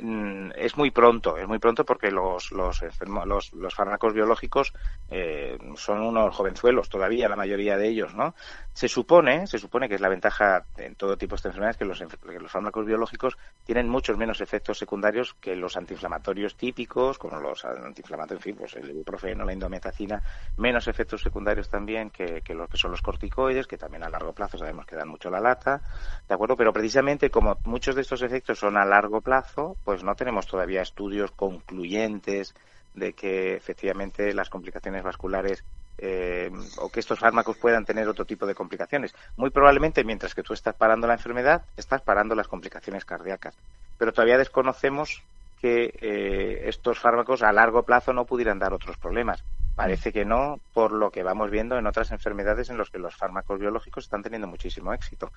Mm, 0.00 0.52
es 0.54 0.76
muy 0.76 0.92
pronto, 0.92 1.36
es 1.36 1.48
muy 1.48 1.58
pronto 1.58 1.84
porque 1.84 2.10
los, 2.10 2.52
los, 2.52 2.82
los, 3.26 3.52
los 3.52 3.74
fármacos 3.74 4.14
biológicos 4.14 4.72
eh, 5.10 5.58
son 5.74 6.02
unos 6.02 6.34
jovenzuelos 6.36 6.88
todavía, 6.88 7.28
la 7.28 7.34
mayoría 7.34 7.76
de 7.76 7.88
ellos, 7.88 8.14
¿no? 8.14 8.34
Se 8.72 8.86
supone, 8.86 9.48
se 9.48 9.58
supone 9.58 9.88
que 9.88 9.96
es 9.96 10.00
la 10.00 10.08
ventaja 10.08 10.64
en 10.76 10.94
todo 10.94 11.16
tipo 11.16 11.34
de 11.34 11.48
enfermedades 11.48 11.76
que 11.76 11.84
los, 11.84 11.98
que 11.98 12.38
los 12.38 12.52
fármacos 12.52 12.86
biológicos 12.86 13.36
tienen 13.64 13.88
muchos 13.88 14.16
menos 14.16 14.40
efectos 14.40 14.78
secundarios 14.78 15.34
que 15.34 15.56
los 15.56 15.76
antiinflamatorios 15.76 16.56
típicos, 16.56 17.18
como 17.18 17.40
los 17.40 17.64
antiinflamatorios, 17.64 18.46
en 18.46 18.54
fin, 18.54 18.56
pues 18.56 18.76
el 18.76 18.90
ibuprofeno, 18.90 19.44
la 19.44 19.52
indometacina, 19.52 20.22
menos 20.58 20.86
efectos 20.86 21.22
secundarios 21.22 21.68
también 21.68 22.10
que, 22.10 22.42
que 22.42 22.54
los 22.54 22.68
que 22.68 22.76
son 22.76 22.92
los 22.92 23.02
corticoides, 23.02 23.66
que 23.66 23.76
también 23.78 24.04
a 24.04 24.08
largo 24.08 24.32
plazo 24.32 24.58
sabemos 24.58 24.86
que 24.86 24.94
dan 24.94 25.08
mucho 25.08 25.28
la 25.28 25.40
lata, 25.40 25.82
¿de 26.28 26.34
acuerdo? 26.34 26.56
Pero 26.56 26.72
precisamente 26.72 27.30
como 27.30 27.58
muchos 27.64 27.96
de 27.96 28.02
estos 28.02 28.22
efectos 28.22 28.60
son 28.60 28.76
a 28.76 28.84
largo 28.84 29.20
plazo, 29.20 29.76
pues 29.88 30.04
no 30.04 30.14
tenemos 30.14 30.46
todavía 30.46 30.82
estudios 30.82 31.30
concluyentes 31.30 32.54
de 32.92 33.14
que 33.14 33.54
efectivamente 33.54 34.34
las 34.34 34.50
complicaciones 34.50 35.02
vasculares 35.02 35.64
eh, 35.96 36.50
o 36.76 36.90
que 36.90 37.00
estos 37.00 37.18
fármacos 37.18 37.56
puedan 37.56 37.86
tener 37.86 38.06
otro 38.06 38.26
tipo 38.26 38.44
de 38.44 38.54
complicaciones. 38.54 39.14
Muy 39.38 39.48
probablemente, 39.48 40.04
mientras 40.04 40.34
que 40.34 40.42
tú 40.42 40.52
estás 40.52 40.74
parando 40.74 41.06
la 41.06 41.14
enfermedad, 41.14 41.62
estás 41.74 42.02
parando 42.02 42.34
las 42.34 42.48
complicaciones 42.48 43.06
cardíacas. 43.06 43.54
Pero 43.96 44.12
todavía 44.12 44.36
desconocemos 44.36 45.22
que 45.58 45.94
eh, 46.02 46.68
estos 46.68 46.98
fármacos 46.98 47.42
a 47.42 47.50
largo 47.50 47.82
plazo 47.82 48.12
no 48.12 48.26
pudieran 48.26 48.58
dar 48.58 48.74
otros 48.74 48.98
problemas. 48.98 49.42
Parece 49.78 50.12
que 50.12 50.24
no, 50.24 50.58
por 50.74 50.90
lo 50.90 51.08
que 51.08 51.22
vamos 51.22 51.52
viendo 51.52 51.78
en 51.78 51.86
otras 51.86 52.10
enfermedades 52.10 52.68
en 52.68 52.78
las 52.78 52.90
que 52.90 52.98
los 52.98 53.14
fármacos 53.14 53.60
biológicos 53.60 54.02
están 54.02 54.24
teniendo 54.24 54.48
muchísimo 54.48 54.92
éxito. 54.92 55.30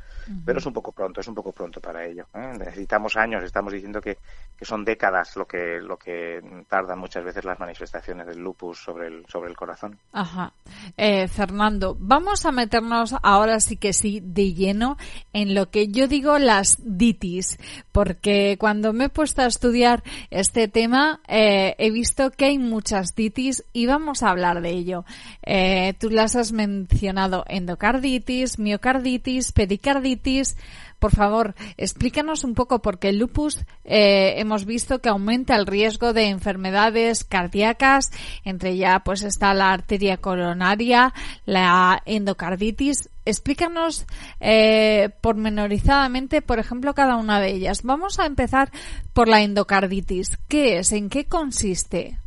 Pero 0.44 0.58
es 0.58 0.66
un 0.66 0.74
poco 0.74 0.92
pronto, 0.92 1.22
es 1.22 1.28
un 1.28 1.36
poco 1.36 1.52
pronto 1.52 1.80
para 1.80 2.04
ello. 2.04 2.26
¿eh? 2.34 2.52
Necesitamos 2.58 3.16
años, 3.18 3.44
estamos 3.44 3.72
diciendo 3.72 4.02
que, 4.02 4.18
que, 4.58 4.66
son 4.66 4.84
décadas 4.84 5.36
lo 5.36 5.46
que, 5.46 5.80
lo 5.80 5.96
que 5.96 6.42
tardan 6.68 6.98
muchas 6.98 7.24
veces 7.24 7.46
las 7.46 7.60
manifestaciones 7.60 8.26
del 8.26 8.40
lupus 8.40 8.80
sobre 8.80 9.10
el, 9.10 9.28
sobre 9.28 9.52
el 9.52 9.56
corazón. 9.56 10.00
Ajá. 10.12 10.54
Eh, 10.98 11.28
Fernando, 11.28 11.96
vamos 12.00 12.44
a 12.48 12.52
meternos 12.52 13.14
ahora 13.22 13.60
sí 13.60 13.78
que 13.78 13.94
sí 13.94 14.22
de 14.24 14.56
lleno 14.56 14.98
en 15.34 15.54
lo 15.54 15.70
que 15.70 15.90
yo 15.90 16.08
digo 16.08 16.40
las 16.40 16.80
ditis, 16.80 17.60
porque 17.92 18.58
cuando 18.60 18.92
me 18.92 19.06
he 19.06 19.10
puesto 19.10 19.44
a 19.44 19.46
estudiar 19.46 20.02
este 20.32 20.68
tema 20.68 21.20
eh, 21.28 21.76
he 21.78 21.92
visto 21.92 22.32
que 22.32 22.46
hay 22.46 22.58
muchas 22.58 23.14
ditis 23.14 23.64
y 23.72 23.86
vamos 23.86 24.24
a 24.24 24.31
hablar 24.32 24.62
de 24.62 24.70
ello. 24.70 25.06
Eh, 25.44 25.94
tú 26.00 26.10
las 26.10 26.36
has 26.36 26.52
mencionado 26.52 27.46
endocarditis, 27.48 28.60
miocarditis, 28.60 29.52
pericarditis. 29.52 30.56
Por 31.02 31.16
favor, 31.16 31.56
explícanos 31.78 32.44
un 32.44 32.54
poco 32.54 32.84
porque 32.84 33.10
el 33.10 33.18
lupus 33.18 33.58
eh, 33.86 34.36
hemos 34.38 34.66
visto 34.66 35.00
que 35.00 35.10
aumenta 35.10 35.56
el 35.56 35.66
riesgo 35.66 36.14
de 36.14 36.28
enfermedades 36.28 37.24
cardíacas, 37.24 38.12
entre 38.46 38.78
ya 38.78 39.00
pues 39.00 39.24
está 39.24 39.56
la 39.56 39.72
arteria 39.72 40.18
coronaria, 40.18 41.12
la 41.48 42.04
endocarditis. 42.06 43.10
Explícanos 43.26 44.06
eh, 44.42 45.10
pormenorizadamente, 45.22 46.44
por 46.44 46.60
ejemplo, 46.60 46.94
cada 46.94 47.16
una 47.16 47.40
de 47.40 47.50
ellas. 47.50 47.82
Vamos 47.82 48.20
a 48.20 48.28
empezar 48.28 48.72
por 49.14 49.28
la 49.28 49.42
endocarditis. 49.42 50.38
¿Qué 50.48 50.78
es? 50.78 50.92
¿En 50.92 51.10
qué 51.10 51.26
consiste? 51.26 52.20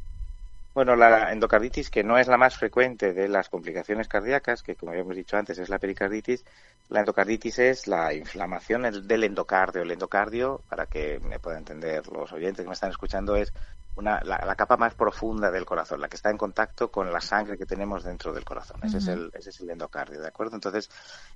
Bueno, 0.75 0.97
la 0.97 1.33
endocarditis, 1.33 1.89
que 1.89 2.03
no 2.03 2.19
es 2.19 2.27
la 2.27 2.37
más 2.37 2.57
frecuente 2.57 3.13
de 3.13 3.29
las 3.29 3.49
complicaciones 3.49 4.09
cardíacas, 4.09 4.65
que 4.65 4.75
como 4.75 4.91
habíamos 4.91 5.15
dicho 5.15 5.37
antes 5.37 5.57
es 5.59 5.69
la 5.69 5.79
pericarditis, 5.79 6.45
la 6.89 6.99
endocarditis 7.01 7.61
es 7.61 7.87
la 7.87 8.13
inflamación 8.13 8.83
del 9.07 9.23
endocardio. 9.23 9.83
El 9.83 9.93
endocardio, 9.93 10.63
para 10.69 10.87
que 10.87 11.21
me 11.21 11.39
puedan 11.39 11.61
entender 11.61 12.09
los 12.09 12.33
oyentes 12.33 12.65
que 12.65 12.69
me 12.69 12.75
están 12.75 12.91
escuchando, 12.91 13.37
es 13.37 13.53
una, 13.97 14.21
la, 14.25 14.55
capa 14.57 14.77
más 14.77 14.95
profunda 14.95 15.51
del 15.51 15.65
corazón, 15.65 16.01
la 16.01 16.09
que 16.09 16.17
está 16.17 16.31
en 16.31 16.37
contacto 16.37 16.91
con 16.91 17.13
la 17.13 17.21
sangre 17.21 17.57
que 17.57 17.67
tenemos 17.67 18.03
dentro 18.03 18.33
del 18.33 18.45
corazón. 18.45 18.81
Ese, 18.83 18.99
es 18.99 19.09
el, 19.09 19.31
ese 19.35 19.51
es 19.51 19.61
el 19.61 19.71
endocardio, 19.71 20.21
¿de 20.21 20.29
acuerdo? 20.29 20.57
Entonces, 20.57 20.91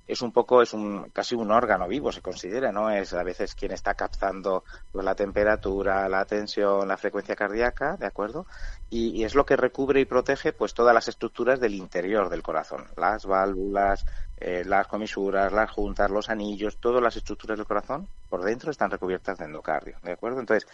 es 0.07 0.21
un 0.21 0.31
poco, 0.31 0.61
es 0.61 0.73
un, 0.73 1.09
casi 1.11 1.35
un 1.35 1.51
órgano 1.51 1.87
vivo, 1.87 2.11
se 2.11 2.21
considera, 2.21 2.71
¿no? 2.71 2.89
Es 2.89 3.13
a 3.13 3.23
veces 3.23 3.55
quien 3.55 3.71
está 3.71 3.93
captando 3.93 4.63
pues, 4.91 5.05
la 5.05 5.15
temperatura, 5.15 6.09
la 6.09 6.25
tensión, 6.25 6.87
la 6.87 6.97
frecuencia 6.97 7.35
cardíaca, 7.35 7.95
¿de 7.97 8.05
acuerdo? 8.05 8.45
Y, 8.89 9.23
es 9.23 9.35
lo 9.35 9.45
que 9.45 9.55
recubre 9.55 10.01
y 10.01 10.05
protege, 10.05 10.51
pues, 10.51 10.73
todas 10.73 10.93
las 10.93 11.07
estructuras 11.07 11.59
del 11.59 11.75
interior 11.75 12.29
del 12.29 12.41
corazón. 12.41 12.87
Las 12.97 13.25
válvulas, 13.25 14.05
eh, 14.37 14.63
las 14.65 14.87
comisuras, 14.87 15.53
las 15.53 15.71
juntas, 15.71 16.09
los 16.09 16.29
anillos, 16.29 16.77
todas 16.77 17.01
las 17.01 17.15
estructuras 17.15 17.57
del 17.57 17.67
corazón 17.67 18.07
por 18.29 18.43
dentro 18.43 18.71
están 18.71 18.91
recubiertas 18.91 19.37
de 19.37 19.45
endocardio, 19.45 19.97
¿de 20.03 20.11
acuerdo? 20.11 20.39
Entonces, 20.39 20.67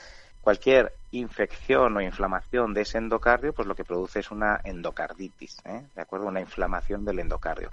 cualquier 0.46 0.94
infección 1.12 1.98
o 1.98 2.02
inflamación 2.02 2.72
de 2.76 2.82
ese 2.82 3.00
endocardio, 3.00 3.52
pues 3.52 3.68
lo 3.68 3.74
que 3.74 3.84
produce 3.84 4.20
es 4.20 4.30
una 4.30 4.62
endocarditis, 4.64 5.58
¿eh? 5.66 5.82
¿de 5.96 6.02
acuerdo? 6.04 6.28
Una 6.28 6.40
inflamación 6.40 7.04
del 7.04 7.18
endocardio. 7.18 7.72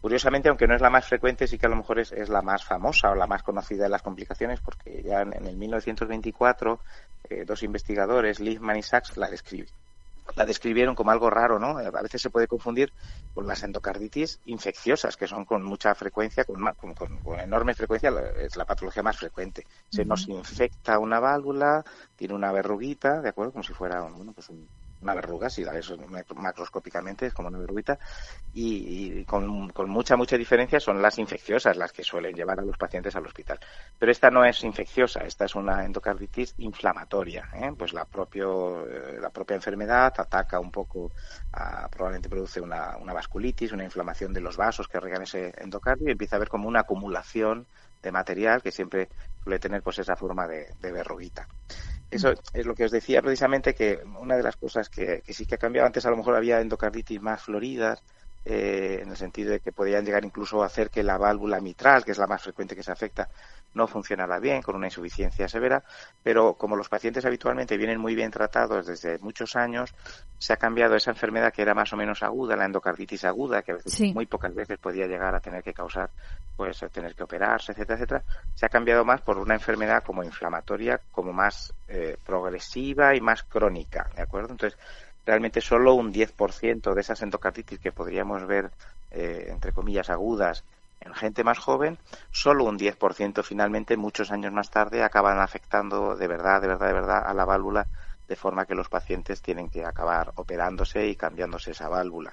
Curiosamente, 0.00 0.48
aunque 0.48 0.66
no 0.66 0.74
es 0.74 0.80
la 0.80 0.88
más 0.88 1.06
frecuente, 1.06 1.46
sí 1.46 1.58
que 1.58 1.66
a 1.66 1.68
lo 1.68 1.76
mejor 1.76 1.98
es, 1.98 2.30
la 2.30 2.40
más 2.40 2.64
famosa 2.64 3.10
o 3.10 3.14
la 3.14 3.26
más 3.26 3.42
conocida 3.42 3.82
de 3.84 3.90
las 3.90 4.00
complicaciones, 4.00 4.60
porque 4.60 5.02
ya 5.02 5.20
en, 5.20 5.34
el 5.46 5.58
1924 5.58 6.80
eh, 7.28 7.44
dos 7.44 7.62
investigadores, 7.62 8.40
Liebman 8.40 8.78
y 8.78 8.82
Sachs, 8.82 9.18
la 9.18 9.28
describen 9.28 9.68
la 10.34 10.44
describieron 10.44 10.94
como 10.94 11.10
algo 11.10 11.30
raro, 11.30 11.58
¿no? 11.58 11.78
A 11.78 12.02
veces 12.02 12.20
se 12.20 12.30
puede 12.30 12.48
confundir 12.48 12.92
con 13.34 13.46
las 13.46 13.62
endocarditis 13.62 14.40
infecciosas, 14.46 15.16
que 15.16 15.26
son 15.26 15.44
con 15.44 15.62
mucha 15.62 15.94
frecuencia, 15.94 16.44
con, 16.44 16.62
con, 16.74 17.38
enorme 17.40 17.74
frecuencia, 17.74 18.12
es 18.38 18.56
la 18.56 18.64
patología 18.64 19.02
más 19.02 19.16
frecuente. 19.16 19.66
Se 19.88 20.04
nos 20.04 20.28
infecta 20.28 20.98
una 20.98 21.20
válvula, 21.20 21.84
tiene 22.16 22.34
una 22.34 22.52
verruguita, 22.52 23.20
¿de 23.20 23.28
acuerdo? 23.28 23.52
Como 23.52 23.64
si 23.64 23.72
fuera 23.72 24.00
bueno, 24.02 24.32
pues 24.32 24.48
un, 24.48 24.68
una 25.06 25.14
verruga, 25.14 25.48
si 25.48 25.64
la 25.64 25.78
eso 25.78 25.96
macroscópicamente 26.34 27.26
es 27.26 27.32
como 27.32 27.48
una 27.48 27.58
verruguita, 27.58 27.98
y, 28.52 29.24
con, 29.24 29.46
mucha, 29.88 30.16
mucha 30.16 30.36
diferencia 30.36 30.80
son 30.80 31.00
las 31.00 31.18
infecciosas 31.18 31.76
las 31.76 31.92
que 31.92 32.02
suelen 32.02 32.34
llevar 32.34 32.58
a 32.58 32.64
los 32.64 32.76
pacientes 32.76 33.14
al 33.14 33.24
hospital. 33.24 33.58
Pero 33.98 34.10
esta 34.10 34.30
no 34.30 34.44
es 34.44 34.64
infecciosa, 34.64 35.20
esta 35.20 35.44
es 35.44 35.54
una 35.54 35.84
endocarditis 35.84 36.54
inflamatoria, 36.58 37.48
¿eh? 37.54 37.72
pues 37.78 37.92
la, 37.92 38.04
propio, 38.04 38.86
eh, 38.86 39.18
la 39.20 39.30
propia 39.30 39.54
enfermedad 39.54 40.12
ataca 40.18 40.58
un 40.58 40.70
poco, 40.72 41.12
probablemente 41.90 42.28
produce 42.28 42.60
una, 42.60 42.96
una 42.96 43.12
vasculitis, 43.12 43.72
una 43.72 43.84
inflamación 43.84 44.32
de 44.32 44.40
los 44.40 44.56
vasos 44.56 44.88
que 44.88 44.98
regan 44.98 45.22
ese 45.22 45.54
endocardio 45.58 46.08
y 46.08 46.12
empieza 46.12 46.36
a 46.36 46.38
haber 46.38 46.48
como 46.48 46.66
una 46.66 46.80
acumulación 46.80 47.66
de 48.02 48.12
material 48.12 48.62
que 48.62 48.72
siempre 48.72 49.08
suele 49.42 49.58
tener 49.58 49.82
pues 49.82 49.98
esa 49.98 50.16
forma 50.16 50.46
de, 50.46 50.74
de 50.80 50.92
verruguita. 50.92 51.46
Eso 52.10 52.34
es 52.52 52.66
lo 52.66 52.74
que 52.74 52.84
os 52.84 52.90
decía 52.90 53.20
precisamente 53.22 53.74
que 53.74 53.98
una 54.20 54.36
de 54.36 54.42
las 54.42 54.56
cosas 54.56 54.88
que, 54.88 55.22
que, 55.22 55.32
sí 55.32 55.44
que 55.46 55.56
ha 55.56 55.58
cambiado, 55.58 55.86
antes 55.86 56.06
a 56.06 56.10
lo 56.10 56.16
mejor 56.16 56.36
había 56.36 56.60
endocarditis 56.60 57.20
más 57.20 57.42
floridas, 57.42 58.02
eh, 58.48 59.00
en 59.02 59.08
el 59.08 59.16
sentido 59.16 59.50
de 59.50 59.58
que 59.58 59.72
podían 59.72 60.04
llegar 60.04 60.24
incluso 60.24 60.62
a 60.62 60.66
hacer 60.66 60.88
que 60.88 61.02
la 61.02 61.18
válvula 61.18 61.60
mitral, 61.60 62.04
que 62.04 62.12
es 62.12 62.18
la 62.18 62.28
más 62.28 62.40
frecuente 62.40 62.76
que 62.76 62.82
se 62.84 62.92
afecta, 62.92 63.28
no 63.74 63.88
funcionara 63.88 64.38
bien, 64.38 64.62
con 64.62 64.76
una 64.76 64.86
insuficiencia 64.86 65.48
severa, 65.48 65.82
pero 66.22 66.54
como 66.54 66.76
los 66.76 66.88
pacientes 66.88 67.24
habitualmente 67.24 67.76
vienen 67.76 67.98
muy 67.98 68.14
bien 68.14 68.30
tratados 68.30 68.86
desde 68.86 69.18
muchos 69.18 69.56
años, 69.56 69.92
se 70.38 70.52
ha 70.52 70.56
cambiado 70.58 70.94
esa 70.94 71.10
enfermedad 71.10 71.52
que 71.52 71.62
era 71.62 71.74
más 71.74 71.92
o 71.92 71.96
menos 71.96 72.22
aguda, 72.22 72.54
la 72.54 72.66
endocarditis 72.66 73.24
aguda, 73.24 73.62
que 73.62 73.72
a 73.72 73.74
veces 73.74 74.14
muy 74.14 74.26
pocas 74.26 74.54
veces 74.54 74.78
podía 74.78 75.08
llegar 75.08 75.34
a 75.34 75.40
tener 75.40 75.64
que 75.64 75.74
causar, 75.74 76.10
pues, 76.56 76.78
tener 76.92 77.16
que 77.16 77.24
operarse, 77.24 77.72
etcétera, 77.72 77.96
etcétera, 77.96 78.22
se 78.54 78.64
ha 78.64 78.68
cambiado 78.68 79.04
más 79.04 79.22
por 79.22 79.38
una 79.38 79.54
enfermedad 79.54 80.04
como 80.04 80.22
inflamatoria, 80.22 81.00
como 81.10 81.32
más 81.32 81.74
eh, 81.88 82.16
progresiva 82.24 83.16
y 83.16 83.20
más 83.20 83.42
crónica, 83.42 84.08
¿de 84.14 84.22
acuerdo? 84.22 84.52
Entonces, 84.52 84.78
realmente 85.26 85.60
solo 85.60 85.94
un 85.94 86.12
10% 86.12 86.94
de 86.94 87.00
esas 87.00 87.20
endocarditis 87.20 87.80
que 87.80 87.92
podríamos 87.92 88.46
ver, 88.46 88.70
eh, 89.10 89.48
entre 89.48 89.72
comillas, 89.72 90.08
agudas 90.08 90.64
En 90.98 91.14
gente 91.14 91.44
más 91.44 91.58
joven, 91.58 91.98
solo 92.32 92.64
un 92.64 92.78
10% 92.78 93.42
finalmente, 93.42 93.96
muchos 93.96 94.32
años 94.32 94.52
más 94.52 94.70
tarde, 94.70 95.02
acaban 95.02 95.38
afectando 95.38 96.16
de 96.16 96.26
verdad, 96.26 96.60
de 96.62 96.68
verdad, 96.68 96.86
de 96.86 96.92
verdad 96.94 97.22
a 97.26 97.34
la 97.34 97.44
válvula 97.44 97.86
de 98.26 98.34
forma 98.34 98.64
que 98.64 98.74
los 98.74 98.88
pacientes 98.88 99.42
tienen 99.42 99.68
que 99.68 99.84
acabar 99.84 100.32
operándose 100.36 101.06
y 101.06 101.14
cambiándose 101.14 101.72
esa 101.72 101.88
válvula. 101.88 102.32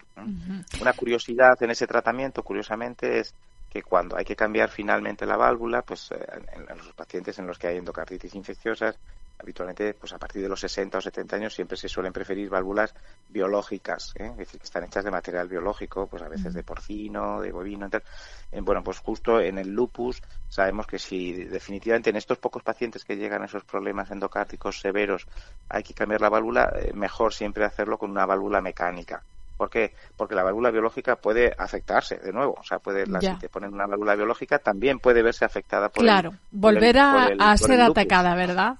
Una 0.82 0.94
curiosidad 0.94 1.62
en 1.62 1.72
ese 1.72 1.86
tratamiento, 1.86 2.42
curiosamente, 2.42 3.20
es 3.20 3.36
que 3.70 3.84
cuando 3.84 4.16
hay 4.18 4.26
que 4.26 4.36
cambiar 4.36 4.70
finalmente 4.70 5.26
la 5.26 5.38
válvula, 5.38 5.82
pues 5.82 6.12
eh, 6.12 6.26
en, 6.56 6.70
en, 6.70 6.78
los 6.78 6.94
pacientes 6.94 7.38
en 7.40 7.48
los 7.48 7.60
que 7.60 7.68
hay 7.68 7.78
endocarditis 7.78 8.34
infecciosas, 8.34 8.98
habitualmente 9.40 9.94
pues 9.94 10.14
a 10.14 10.18
partir 10.18 10.42
de 10.42 10.50
los 10.50 10.60
60 10.60 10.98
o 10.98 11.02
70 11.02 11.36
años 11.36 11.54
siempre 11.54 11.76
se 11.78 11.90
suelen 11.90 12.14
preferir 12.14 12.50
válvulas 12.50 12.94
biológicas, 13.30 14.14
¿eh? 14.16 14.28
es 14.32 14.38
decir, 14.38 14.60
que 14.60 14.66
están 14.66 14.84
hechas 14.84 15.04
de 15.04 15.12
material 15.12 15.48
biológico, 15.48 16.08
pues 16.08 16.22
a 16.24 16.30
veces 16.30 16.54
de 16.54 16.64
porcino, 16.64 17.42
de 17.42 17.52
bovino, 17.52 17.90
tal. 17.90 18.04
Eh, 18.52 18.62
bueno, 18.62 18.84
pues 18.84 19.00
justo 19.00 19.40
en 19.42 19.58
el 19.58 19.70
lupus 19.70 20.22
sabemos 20.48 20.88
que 20.88 21.00
si 21.00 21.34
definitivamente 21.46 22.10
en 22.12 22.16
estos 22.16 22.38
pocos 22.38 22.64
pacientes 22.64 23.04
que 23.04 23.18
llegan 23.18 23.42
a 23.42 23.46
esos 23.46 23.64
problemas 23.66 24.12
endocárdicos 24.12 24.80
severos 24.80 25.28
hay 25.70 25.84
que 25.84 25.94
cambiar 25.94 26.22
la 26.22 26.30
válvula, 26.30 26.72
eh, 26.80 26.92
mejor 26.94 27.34
siempre 27.34 27.66
hacerlo 27.66 27.98
con 27.98 28.12
una 28.12 28.26
válvula 28.26 28.62
mecánica. 28.62 29.24
¿Por 29.58 29.70
qué? 29.70 29.94
Porque 30.18 30.36
la 30.36 30.44
válvula 30.44 30.72
biológica 30.72 31.16
puede 31.16 31.54
afectarse 31.58 32.18
de 32.18 32.34
nuevo. 32.34 32.56
O 32.60 32.64
sea, 32.64 32.80
puede, 32.80 33.06
la, 33.06 33.20
si 33.22 33.42
te 33.42 33.50
ponen 33.50 33.74
una 33.74 33.86
válvula 33.86 34.16
biológica, 34.16 34.60
también 34.60 35.00
puede 35.00 35.22
verse 35.22 35.46
afectada 35.46 35.90
por 35.90 36.04
Claro, 36.04 36.32
el, 36.32 36.38
volver 36.52 36.96
por 36.96 37.04
a, 37.04 37.28
el- 37.30 37.42
a 37.42 37.58
ser 37.58 37.82
atacada, 37.82 38.36
¿verdad? 38.36 38.76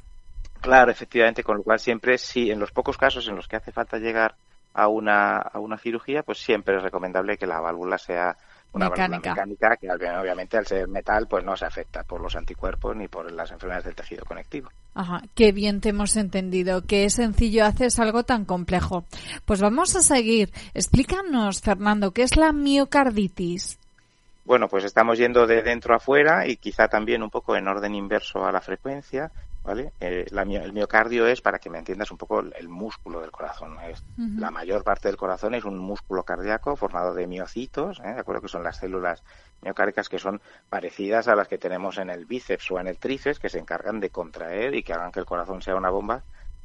Claro, 0.64 0.90
efectivamente, 0.92 1.44
con 1.44 1.58
lo 1.58 1.64
cual 1.64 1.78
siempre, 1.80 2.18
sí, 2.18 2.50
en 2.50 2.58
los 2.60 2.72
pocos 2.72 2.98
casos 2.98 3.28
en 3.28 3.36
los 3.36 3.48
que 3.48 3.58
hace 3.58 3.72
falta 3.72 3.98
llegar 3.98 4.34
a 4.74 4.88
una, 4.88 5.38
a 5.38 5.60
una 5.60 5.78
cirugía, 5.78 6.24
pues 6.24 6.40
siempre 6.40 6.78
es 6.78 6.82
recomendable 6.82 7.38
que 7.38 7.46
la 7.46 7.60
válvula 7.60 7.98
sea 8.00 8.36
una 8.72 8.90
Mecánica. 8.90 9.30
válvula 9.30 9.46
mecánica, 9.46 9.78
que 9.78 9.88
obvi- 9.88 10.20
obviamente 10.22 10.58
al 10.58 10.66
ser 10.66 10.88
metal, 10.88 11.28
pues 11.30 11.44
no 11.44 11.56
se 11.56 11.66
afecta 11.66 12.02
por 12.04 12.22
los 12.22 12.36
anticuerpos 12.36 12.96
ni 12.96 13.08
por 13.08 13.32
las 13.32 13.52
enfermedades 13.52 13.86
del 13.86 13.94
tejido 13.96 14.26
conectivo. 14.26 14.70
Ajá, 14.96 15.22
qué 15.36 15.52
bien 15.52 15.80
te 15.80 15.90
hemos 15.90 16.16
entendido. 16.16 16.82
Qué 16.88 17.08
sencillo 17.12 17.66
haces 17.66 18.00
algo 18.00 18.24
tan 18.24 18.46
complejo. 18.46 19.04
Pues 19.46 19.62
vamos 19.62 19.96
a 19.96 20.02
seguir. 20.02 20.50
Explícanos, 20.74 21.62
Fernando, 21.62 22.12
¿qué 22.12 22.24
es 22.24 22.36
la 22.36 22.52
miocarditis? 22.52 23.78
Bueno, 24.46 24.68
pues 24.68 24.84
estamos 24.86 25.18
yendo 25.20 25.46
de 25.46 25.62
dentro 25.62 25.96
a 25.96 26.00
fuera 26.00 26.48
y 26.48 26.58
quizá 26.58 26.88
también 26.88 27.22
un 27.22 27.30
poco 27.30 27.56
en 27.56 27.68
orden 27.68 27.94
inverso 27.96 28.44
a 28.46 28.52
la 28.52 28.60
frecuencia, 28.60 29.32
¿vale? 29.64 29.94
Eh, 30.00 30.26
la 30.32 30.44
el 30.44 30.74
miocardio 30.74 31.28
es, 31.28 31.42
para 31.42 31.60
que 31.60 31.70
me 31.70 31.80
entiendas 31.80 32.12
un 32.12 32.18
poco, 32.18 32.42
el, 32.42 32.54
el 32.58 32.68
músculo 32.68 33.22
del 33.22 33.32
corazón. 33.32 33.78
Es. 33.82 34.04
La 34.18 34.52
mayor 34.52 34.84
parte 34.84 35.08
del 35.08 35.18
corazón 35.18 35.56
es 35.56 35.64
un 35.64 35.78
músculo 35.78 36.24
cardíaco 36.24 36.76
formado 36.76 37.14
de 37.14 37.28
miocitos, 37.28 38.00
¿eh? 38.00 38.14
de 38.14 38.20
acuerdo 38.20 38.42
que 38.42 38.48
son 38.48 38.64
las 38.64 38.78
células 38.78 39.24
miocárdicas 39.62 40.10
que 40.10 40.20
son 40.20 40.42
parecidas 40.70 41.28
a 41.28 41.36
las 41.36 41.48
que 41.48 41.58
tenemos 41.58 41.98
en 41.98 42.10
el 42.10 42.26
bíceps 42.26 42.70
o 42.72 42.80
en 42.80 42.88
el 42.88 42.98
tríceps, 42.98 43.40
que 43.40 43.50
se 43.50 43.60
encargan 43.60 44.00
de 44.00 44.10
contraer 44.10 44.76
y 44.76 44.84
que 44.84 44.94
hagan 44.94 45.12
que 45.12 45.20
el 45.20 45.26
corazón 45.26 45.62
sea 45.62 45.76
una 45.76 45.90
bomba 45.90 46.24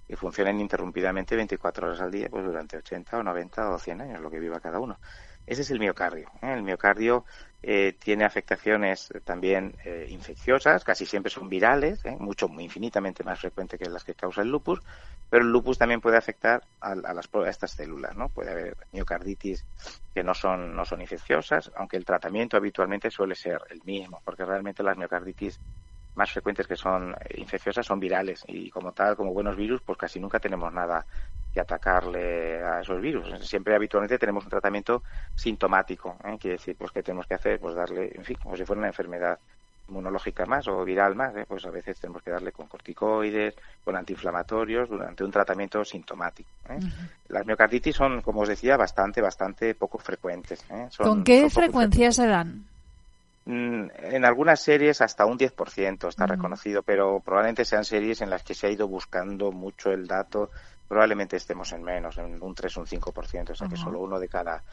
y 0.09 0.17
funcionen 0.17 0.61
interrumpidamente 0.61 1.37
24 1.37 1.87
horas 1.87 2.01
al 2.01 2.11
día, 2.11 2.29
pues 2.31 2.45
durante 2.45 2.79
80 2.79 3.19
o 3.19 3.23
90 3.23 3.71
o 3.71 3.79
100 3.79 4.01
años, 4.01 4.21
lo 4.21 4.31
que 4.31 4.41
viva 4.41 4.59
cada 4.59 4.81
uno. 4.81 4.99
Ese 5.49 5.63
es 5.63 5.71
el 5.71 5.79
miocardio. 5.79 6.31
¿eh? 6.43 6.53
El 6.53 6.63
miocardio 6.63 7.25
eh, 7.63 7.95
tiene 7.99 8.25
afectaciones 8.25 9.09
también 9.25 9.75
eh, 9.83 10.07
infecciosas, 10.11 10.85
casi 10.85 11.07
siempre 11.07 11.31
son 11.31 11.49
virales, 11.49 12.01
mucho, 12.19 12.49
infinitamente 12.59 13.25
más 13.25 13.41
frecuente 13.41 13.79
que 13.79 13.89
las 13.89 14.05
que 14.05 14.15
causa 14.15 14.43
el 14.43 14.51
lupus, 14.51 14.81
pero 15.31 15.43
el 15.45 15.51
lupus 15.51 15.79
también 15.79 16.03
puede 16.03 16.19
afectar 16.19 16.63
a, 16.83 16.91
a 16.91 17.15
las, 17.15 17.31
a 17.33 17.49
estas 17.49 17.71
células, 17.71 18.15
¿no? 18.15 18.29
Puede 18.29 18.51
haber 18.51 18.77
miocarditis 18.93 19.65
que 20.15 20.23
no 20.23 20.35
son, 20.35 20.77
no 20.77 20.85
son 20.85 21.01
infecciosas, 21.01 21.73
aunque 21.77 21.97
el 21.97 22.05
tratamiento 22.05 22.59
habitualmente 22.59 23.11
suele 23.11 23.35
ser 23.35 23.63
el 23.71 23.83
mismo, 23.85 24.21
porque 24.27 24.45
realmente 24.45 24.83
las 24.83 24.99
miocarditis 24.99 25.59
más 26.15 26.31
frecuentes 26.31 26.67
que 26.67 26.77
son 26.77 27.17
infecciosas 27.37 27.87
son 27.87 28.01
virales 28.01 28.45
y 28.49 28.71
como 28.71 28.93
tal, 28.93 29.17
como 29.17 29.33
buenos 29.33 29.57
virus, 29.57 29.81
pues 29.81 29.97
casi 29.97 30.21
nunca 30.21 30.41
tenemos 30.41 30.71
nada 30.73 31.07
que 31.59 31.63
atacarle 31.63 32.63
a 32.65 32.81
esos 32.83 33.01
virus. 33.01 33.27
Siempre 33.49 33.75
habitualmente 33.75 34.17
tenemos 34.19 34.45
un 34.45 34.51
tratamiento 34.51 35.03
sintomático, 35.35 36.17
¿eh? 36.25 36.37
quiere 36.39 36.57
decir, 36.57 36.77
pues 36.77 36.93
que 36.93 37.03
tenemos 37.03 37.27
que 37.27 37.35
hacer, 37.35 37.59
pues 37.59 37.75
darle, 37.75 38.13
en 38.15 38.25
fin, 38.25 38.37
como 38.41 38.57
si 38.57 38.65
fuera 38.65 38.79
una 38.79 38.89
enfermedad 38.89 39.39
inmunológica 39.89 40.45
más 40.47 40.69
o 40.69 40.85
viral 40.85 41.17
más, 41.17 41.35
¿eh? 41.35 41.47
pues 41.49 41.65
a 41.65 41.71
veces 41.71 41.99
tenemos 41.99 42.23
que 42.23 42.31
darle 42.31 42.53
con 42.53 42.69
corticoides, 42.69 43.57
con 43.83 43.97
antiinflamatorios 43.97 44.89
durante 44.89 45.25
un 45.25 45.31
tratamiento 45.33 45.85
sintomático. 45.85 46.49
¿eh? 46.69 46.79
Las 47.29 47.45
miocarditis 47.47 47.97
son, 47.97 48.21
como 48.23 48.43
os 48.43 48.49
decía, 48.49 48.77
bastante, 48.77 49.21
bastante 49.21 49.75
poco 49.75 49.99
frecuentes. 49.99 50.65
¿eh? 50.71 50.87
Son- 50.91 51.07
¿Con 51.07 51.25
qué 51.25 51.49
frecuencia 51.51 52.13
se 52.13 52.27
dan? 52.27 52.65
Mm, 53.47 53.89
En 54.13 54.25
algunas 54.27 54.61
series 54.61 55.01
hasta 55.01 55.25
un 55.25 55.39
10% 55.39 56.09
está 56.09 56.27
reconocido, 56.27 56.83
pero 56.83 57.21
probablemente 57.21 57.65
sean 57.65 57.85
series 57.85 58.21
en 58.21 58.29
las 58.31 58.43
que 58.45 58.55
se 58.55 58.67
ha 58.67 58.71
ido 58.71 58.87
buscando 58.87 59.51
mucho 59.53 59.91
el 59.91 60.07
dato. 60.07 60.51
Probablemente 60.89 61.37
estemos 61.37 61.71
en 61.73 61.83
menos, 61.83 62.17
en 62.19 62.43
un 62.43 62.55
3 62.55 62.77
o 62.77 62.81
un 62.81 62.87
5%, 62.87 63.53
o 63.53 63.55
sea 63.55 63.69
que 63.69 63.75
Ajá. 63.75 63.85
solo 63.85 64.01
uno 64.01 64.19
de 64.19 64.29
cada 64.29 64.65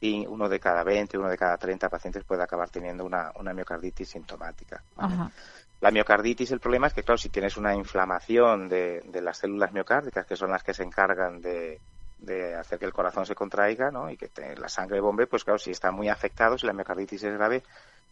y 0.00 0.26
uno 0.26 0.48
de 0.48 0.58
cada 0.58 0.82
20, 0.82 1.16
uno 1.16 1.28
de 1.28 1.38
cada 1.38 1.56
30 1.56 1.88
pacientes 1.88 2.24
puede 2.24 2.42
acabar 2.42 2.68
teniendo 2.70 3.04
una, 3.04 3.30
una 3.36 3.54
miocarditis 3.54 4.08
sintomática. 4.10 4.84
La 5.80 5.90
miocarditis, 5.92 6.50
el 6.50 6.58
problema 6.60 6.88
es 6.88 6.92
que, 6.92 7.04
claro, 7.04 7.18
si 7.18 7.28
tienes 7.28 7.56
una 7.56 7.74
inflamación 7.74 8.68
de, 8.68 9.00
de 9.04 9.20
las 9.22 9.38
células 9.38 9.72
miocárdicas, 9.72 10.26
que 10.26 10.36
son 10.36 10.50
las 10.50 10.62
que 10.64 10.74
se 10.74 10.82
encargan 10.82 11.40
de, 11.40 11.82
de 12.16 12.54
hacer 12.56 12.78
que 12.80 12.84
el 12.84 12.92
corazón 12.92 13.26
se 13.26 13.34
contraiga 13.36 13.90
¿no? 13.92 14.10
y 14.10 14.16
que 14.16 14.28
te- 14.28 14.56
la 14.56 14.68
sangre 14.68 15.00
bombe, 15.00 15.26
pues 15.28 15.44
claro, 15.44 15.58
si 15.58 15.70
está 15.70 15.90
muy 15.92 16.08
afectado, 16.08 16.58
si 16.58 16.66
la 16.66 16.72
miocarditis 16.72 17.22
es 17.22 17.34
grave, 17.34 17.62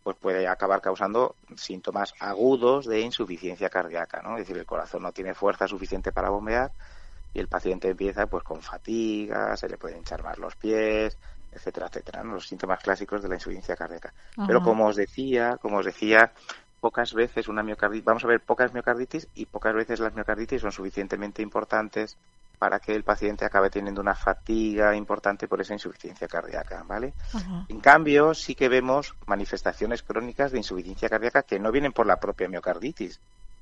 pues 0.03 0.17
puede 0.17 0.47
acabar 0.49 0.81
causando 0.81 1.37
síntomas 1.57 2.15
agudos 2.21 2.87
de 2.87 3.01
insuficiencia 3.01 3.69
cardíaca, 3.69 4.23
¿no? 4.23 4.35
Es 4.37 4.43
decir, 4.43 4.57
el 4.57 4.67
corazón 4.67 5.03
no 5.03 5.13
tiene 5.13 5.35
fuerza 5.35 5.69
suficiente 5.69 6.11
para 6.13 6.31
bombear 6.31 6.73
y 7.33 7.41
el 7.41 7.49
paciente 7.49 7.91
empieza 7.91 8.27
pues 8.27 8.45
con 8.45 8.61
fatiga, 8.61 9.57
se 9.57 9.69
le 9.69 9.79
pueden 9.79 9.99
hinchar 9.99 10.23
más 10.23 10.39
los 10.39 10.57
pies, 10.57 11.17
etcétera, 11.53 11.87
etcétera, 11.87 12.23
¿no? 12.23 12.35
los 12.35 12.47
síntomas 12.47 12.83
clásicos 12.83 13.23
de 13.23 13.29
la 13.29 13.35
insuficiencia 13.35 13.77
cardíaca. 13.77 14.13
Pero 14.47 14.63
como 14.63 14.87
os 14.87 14.97
decía, 14.97 15.59
como 15.61 15.79
os 15.79 15.87
decía, 15.87 16.33
pocas 16.81 17.13
veces 17.13 17.49
una 17.49 17.63
miocarditis, 17.63 18.05
vamos 18.05 18.25
a 18.25 18.29
ver 18.29 18.41
pocas 18.41 18.73
miocarditis 18.73 19.29
y 19.35 19.47
pocas 19.47 19.75
veces 19.75 20.01
las 20.01 20.15
miocarditis 20.15 20.63
son 20.63 20.73
suficientemente 20.73 21.43
importantes 21.43 22.17
para 22.59 22.79
que 22.79 22.95
el 22.95 23.05
paciente 23.05 23.47
acabe 23.47 23.71
teniendo 23.71 24.03
una 24.03 24.15
fatiga 24.15 24.95
importante 24.95 25.49
por 25.49 25.63
esa 25.63 25.73
insuficiencia 25.73 26.29
cardíaca, 26.29 26.85
¿vale? 26.87 27.15
Ajá. 27.33 27.65
En 27.69 27.81
cambio, 27.81 28.35
sí 28.35 28.55
que 28.55 28.69
vemos 28.69 29.15
manifestaciones 29.27 30.03
crónicas 30.03 30.53
de 30.53 30.59
insuficiencia 30.59 31.09
cardíaca 31.09 31.43
que 31.43 31.59
no 31.59 31.73
vienen 31.73 31.93
por 31.93 32.07
la 32.07 32.21
propia 32.21 32.49
miocarditis. 32.49 33.19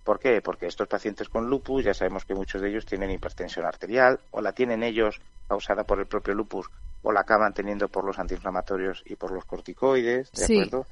¿Por 0.09 0.19
qué? 0.19 0.41
Porque 0.41 0.65
estos 0.65 0.89
pacientes 0.89 1.29
con 1.29 1.51
lupus, 1.51 1.85
ya 1.85 1.93
sabemos 1.93 2.25
que 2.25 2.33
muchos 2.35 2.63
de 2.63 2.71
ellos 2.71 2.87
tienen 2.87 3.11
hipertensión 3.11 3.67
arterial, 3.67 4.19
o 4.31 4.41
la 4.41 4.53
tienen 4.53 4.83
ellos 4.83 5.21
causada 5.47 5.85
por 5.85 5.99
el 5.99 6.07
propio 6.07 6.33
lupus, 6.33 6.71
o 7.03 7.13
la 7.13 7.21
acaban 7.21 7.53
teniendo 7.53 7.89
por 7.89 8.07
los 8.07 8.19
antiinflamatorios 8.19 9.03
y 9.05 9.17
por 9.17 9.33
los 9.33 9.45
corticoides, 9.45 10.33
¿de 10.33 10.47
Sí. 10.47 10.61
acuerdo? 10.63 10.87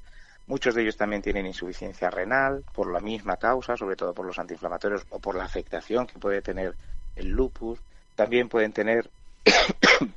Muchos 0.47 0.75
de 0.75 0.83
ellos 0.83 0.99
también 0.99 1.23
tienen 1.23 1.47
insuficiencia 1.47 2.11
renal 2.11 2.63
por 2.75 2.93
la 2.93 3.01
misma 3.01 3.39
causa, 3.39 3.75
sobre 3.75 3.97
todo 3.97 4.13
por 4.13 4.27
los 4.27 4.39
antiinflamatorios 4.39 5.07
o 5.09 5.19
por 5.19 5.35
la 5.35 5.45
afectación 5.45 6.07
que 6.07 6.19
puede 6.19 6.43
tener 6.43 6.77
el 7.15 7.31
lupus. 7.31 7.81
También 8.17 8.51
pueden 8.51 8.75
tener 8.75 9.11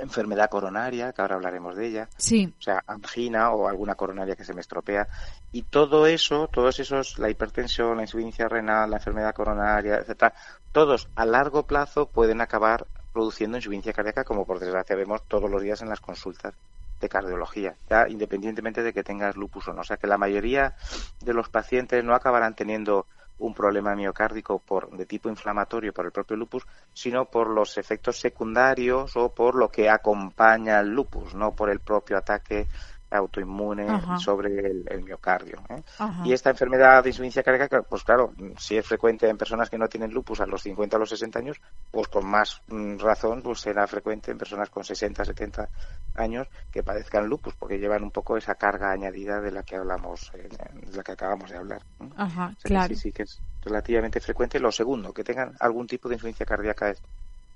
enfermedad 0.00 0.50
coronaria, 0.50 1.12
que 1.12 1.22
ahora 1.22 1.36
hablaremos 1.36 1.76
de 1.76 1.86
ella, 1.86 2.08
Sí. 2.16 2.52
o 2.58 2.62
sea, 2.62 2.82
angina 2.86 3.50
o 3.50 3.68
alguna 3.68 3.94
coronaria 3.94 4.36
que 4.36 4.44
se 4.44 4.54
me 4.54 4.60
estropea. 4.60 5.08
Y 5.52 5.62
todo 5.62 6.06
eso, 6.06 6.48
todos 6.52 6.78
esos, 6.80 7.18
la 7.18 7.30
hipertensión, 7.30 7.96
la 7.96 8.02
insuficiencia 8.02 8.48
renal, 8.48 8.90
la 8.90 8.96
enfermedad 8.96 9.34
coronaria, 9.34 9.96
etcétera, 9.96 10.34
todos 10.72 11.08
a 11.16 11.24
largo 11.24 11.64
plazo 11.66 12.06
pueden 12.06 12.40
acabar 12.40 12.86
produciendo 13.12 13.56
insuficiencia 13.56 13.92
cardíaca, 13.92 14.24
como 14.24 14.44
por 14.46 14.60
desgracia 14.60 14.94
vemos 14.96 15.22
todos 15.26 15.50
los 15.50 15.62
días 15.62 15.82
en 15.82 15.88
las 15.88 16.00
consultas 16.00 16.54
de 17.00 17.08
cardiología, 17.08 17.74
ya 17.88 18.06
independientemente 18.08 18.82
de 18.82 18.92
que 18.92 19.02
tengas 19.02 19.34
lupus 19.36 19.66
o 19.68 19.72
no. 19.72 19.80
O 19.80 19.84
sea 19.84 19.96
que 19.96 20.06
la 20.06 20.18
mayoría 20.18 20.74
de 21.20 21.32
los 21.32 21.48
pacientes 21.48 22.04
no 22.04 22.14
acabarán 22.14 22.54
teniendo 22.54 23.06
un 23.40 23.54
problema 23.54 23.94
miocárdico 23.94 24.58
por, 24.58 24.90
de 24.96 25.06
tipo 25.06 25.28
inflamatorio 25.28 25.92
por 25.92 26.06
el 26.06 26.12
propio 26.12 26.36
lupus, 26.36 26.66
sino 26.92 27.26
por 27.26 27.50
los 27.50 27.76
efectos 27.78 28.18
secundarios 28.18 29.16
o 29.16 29.34
por 29.34 29.54
lo 29.54 29.68
que 29.68 29.88
acompaña 29.88 30.78
al 30.78 30.88
lupus, 30.88 31.34
no 31.34 31.54
por 31.54 31.70
el 31.70 31.80
propio 31.80 32.16
ataque 32.16 32.68
autoinmune 33.10 33.88
Ajá. 33.88 34.18
sobre 34.18 34.66
el, 34.66 34.84
el 34.88 35.02
miocardio. 35.02 35.60
¿eh? 35.68 35.82
Y 36.24 36.32
esta 36.32 36.50
enfermedad 36.50 37.02
de 37.02 37.10
insuficiencia 37.10 37.42
cardíaca, 37.42 37.82
pues 37.82 38.04
claro, 38.04 38.32
si 38.56 38.76
es 38.76 38.86
frecuente 38.86 39.28
en 39.28 39.36
personas 39.36 39.68
que 39.68 39.78
no 39.78 39.88
tienen 39.88 40.12
lupus 40.12 40.40
a 40.40 40.46
los 40.46 40.62
50 40.62 40.96
o 40.96 41.00
los 41.00 41.08
60 41.10 41.38
años, 41.38 41.60
pues 41.90 42.08
con 42.08 42.26
más 42.26 42.62
mm, 42.68 42.98
razón 42.98 43.42
pues 43.42 43.60
será 43.60 43.86
frecuente 43.86 44.30
en 44.30 44.38
personas 44.38 44.70
con 44.70 44.84
60, 44.84 45.24
70 45.24 45.68
años 46.14 46.46
que 46.70 46.82
padezcan 46.82 47.26
lupus, 47.26 47.54
porque 47.54 47.78
llevan 47.78 48.02
un 48.02 48.10
poco 48.10 48.36
esa 48.36 48.54
carga 48.54 48.92
añadida 48.92 49.40
de 49.40 49.50
la 49.50 49.62
que 49.62 49.76
hablamos, 49.76 50.30
eh, 50.34 50.48
de 50.48 50.96
la 50.96 51.02
que 51.02 51.12
acabamos 51.12 51.50
de 51.50 51.56
hablar. 51.56 51.82
¿eh? 52.00 52.08
Ajá, 52.16 52.46
O 52.46 52.48
sea 52.48 52.56
que 52.62 52.68
claro. 52.68 52.94
Sí, 52.94 53.00
sí, 53.00 53.12
que 53.12 53.24
es 53.24 53.40
relativamente 53.62 54.20
frecuente. 54.20 54.60
Lo 54.60 54.72
segundo, 54.72 55.12
que 55.12 55.24
tengan 55.24 55.54
algún 55.60 55.86
tipo 55.86 56.08
de 56.08 56.14
insuficiencia 56.14 56.46
cardíaca 56.46 56.90
es 56.90 57.02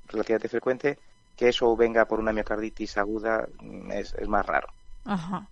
relativamente 0.08 0.48
frecuente. 0.48 0.98
Que 1.36 1.48
eso 1.48 1.74
venga 1.74 2.04
por 2.04 2.20
una 2.20 2.32
miocarditis 2.32 2.96
aguda 2.96 3.46
mm, 3.60 3.90
es, 3.90 4.14
es 4.14 4.28
más 4.28 4.46
raro. 4.46 4.68
Ajá. 5.04 5.48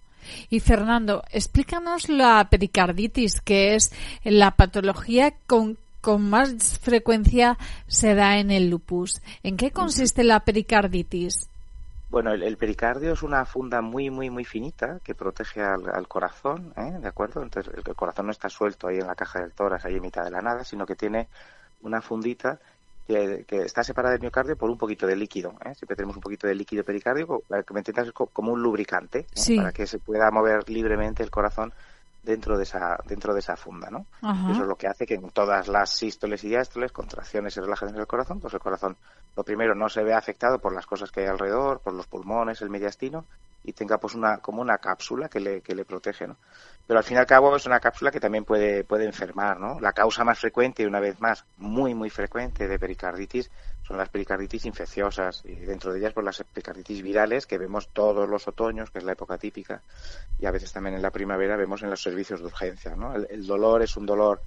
Y 0.51 0.61
Fernando, 0.61 1.25
explícanos 1.31 2.09
la 2.09 2.49
pericarditis, 2.49 3.41
que 3.41 3.75
es 3.75 3.93
la 4.25 4.53
patología 4.53 5.35
con, 5.47 5.79
con 6.01 6.29
más 6.31 6.79
frecuencia 6.79 7.59
se 7.87 8.15
da 8.15 8.39
en 8.39 8.51
el 8.51 8.71
lupus. 8.71 9.21
¿En 9.43 9.57
qué 9.57 9.71
consiste 9.71 10.25
la 10.25 10.41
pericarditis? 10.41 11.49
Bueno, 12.13 12.31
el, 12.33 12.57
pericardio 12.59 13.15
es 13.15 13.23
una 13.23 13.47
funda 13.47 13.81
muy, 13.81 14.11
muy, 14.11 14.29
muy 14.29 14.45
finita 14.45 14.99
que 15.03 15.15
protege 15.15 15.63
al, 15.63 16.07
corazón, 16.09 16.75
¿eh? 16.77 16.99
¿de 17.01 17.09
acuerdo? 17.09 17.43
Entonces, 17.43 17.73
el, 17.75 17.95
corazón 17.95 18.27
no 18.27 18.33
está 18.33 18.51
suelto 18.51 18.87
ahí 18.87 18.99
en 18.99 19.07
la 19.07 19.15
caja 19.15 19.41
del 19.41 19.53
tórax, 19.53 19.87
ahí 19.87 19.95
en 19.95 20.03
mitad 20.03 20.23
de 20.23 20.31
la 20.31 20.43
nada, 20.43 20.63
sino 20.63 20.85
que 20.85 20.95
tiene 20.95 21.29
una 21.81 22.03
fundita 22.03 22.61
que, 23.47 23.63
está 23.63 23.83
separada 23.83 24.13
del 24.13 24.21
miocardio 24.21 24.57
por 24.57 24.71
un 24.71 24.79
poquito 24.79 25.07
de 25.07 25.17
líquido. 25.17 25.55
¿eh? 25.65 25.75
Siempre 25.75 25.97
tenemos 25.97 26.17
un 26.17 26.23
poquito 26.23 26.47
de 26.47 26.55
líquido 26.55 26.85
pericardio, 26.85 27.43
que 27.49 27.75
me 27.75 27.81
entiendas 27.81 28.13
como 28.13 28.53
un 28.53 28.63
lubricante, 28.63 29.27
¿eh? 29.35 29.57
para 29.57 29.73
que 29.73 29.87
se 29.87 29.99
pueda 29.99 30.31
mover 30.31 30.69
libremente 30.69 31.23
el 31.23 31.31
corazón 31.31 31.73
dentro 32.23 32.57
de 32.57 32.63
esa 32.63 32.99
dentro 33.07 33.35
de 33.35 33.41
esa 33.41 33.57
funda, 33.57 33.91
¿no? 33.91 34.07
Eso 34.51 34.63
es 34.63 34.69
lo 34.69 34.77
que 34.77 34.87
hace 34.87 35.07
que 35.07 35.15
en 35.15 35.31
todas 35.31 35.69
las 35.69 35.91
sístoles 35.91 36.45
y 36.45 36.49
diástoles, 36.49 36.93
contracciones 36.93 37.57
y 37.57 37.61
relajaciones 37.61 37.97
del 37.97 38.07
corazón, 38.07 38.41
pues 38.41 38.55
el 38.55 38.61
corazón 38.61 38.97
lo 39.37 39.43
primero 39.43 39.75
no 39.75 39.89
se 39.89 40.03
vea 40.03 40.19
afectado 40.19 40.59
por 40.59 40.75
las 40.75 40.87
cosas 40.87 41.11
que 41.11 41.21
hay 41.21 41.27
alrededor, 41.27 41.81
por 41.81 41.95
los 41.95 42.07
pulmones, 42.07 42.63
el 42.63 42.71
mediastino 42.71 43.25
y 43.65 43.73
tenga 43.73 43.99
pues 43.99 44.15
una 44.15 44.39
como 44.39 44.61
una 44.61 44.79
cápsula 44.79 45.29
que 45.29 45.41
le 45.41 45.61
que 45.61 45.75
le 45.75 45.85
protege, 45.85 46.27
¿no? 46.27 46.37
Pero 46.87 46.99
al 46.99 47.05
fin 47.05 47.17
y 47.17 47.21
al 47.21 47.27
cabo 47.27 47.55
es 47.55 47.67
una 47.67 47.81
cápsula 47.81 48.11
que 48.11 48.21
también 48.21 48.45
puede 48.45 48.85
puede 48.85 49.05
enfermar, 49.05 49.59
¿no? 49.59 49.81
La 49.81 49.93
causa 49.93 50.25
más 50.25 50.39
frecuente 50.39 50.83
y 50.83 50.87
una 50.87 51.01
vez 51.01 51.21
más 51.21 51.45
muy 51.59 51.95
muy 51.95 52.11
frecuente 52.11 52.67
de 52.69 52.79
pericarditis 52.79 53.51
son 53.83 53.97
las 53.97 54.09
pericarditis 54.09 54.65
infecciosas 54.65 55.43
y 55.45 55.55
dentro 55.55 55.93
de 55.93 55.99
ellas 55.99 56.13
pues 56.13 56.25
las 56.25 56.43
pericarditis 56.45 57.03
virales 57.03 57.47
que 57.47 57.59
vemos 57.59 57.89
todos 57.89 58.29
los 58.29 58.47
otoños, 58.49 58.91
que 58.91 58.99
es 58.99 59.05
la 59.05 59.13
época 59.13 59.39
típica, 59.39 59.83
y 60.39 60.47
a 60.47 60.51
veces 60.51 60.73
también 60.73 60.97
en 60.97 61.03
la 61.03 61.11
primavera 61.11 61.57
vemos 61.57 61.83
en 61.83 61.91
los 61.91 62.03
servicios 62.03 62.41
de 62.41 62.47
urgencia. 62.47 62.95
¿no? 62.97 63.15
El, 63.15 63.47
dolor 63.47 63.83
es 63.83 63.97
un 63.97 64.07
dolor 64.07 64.43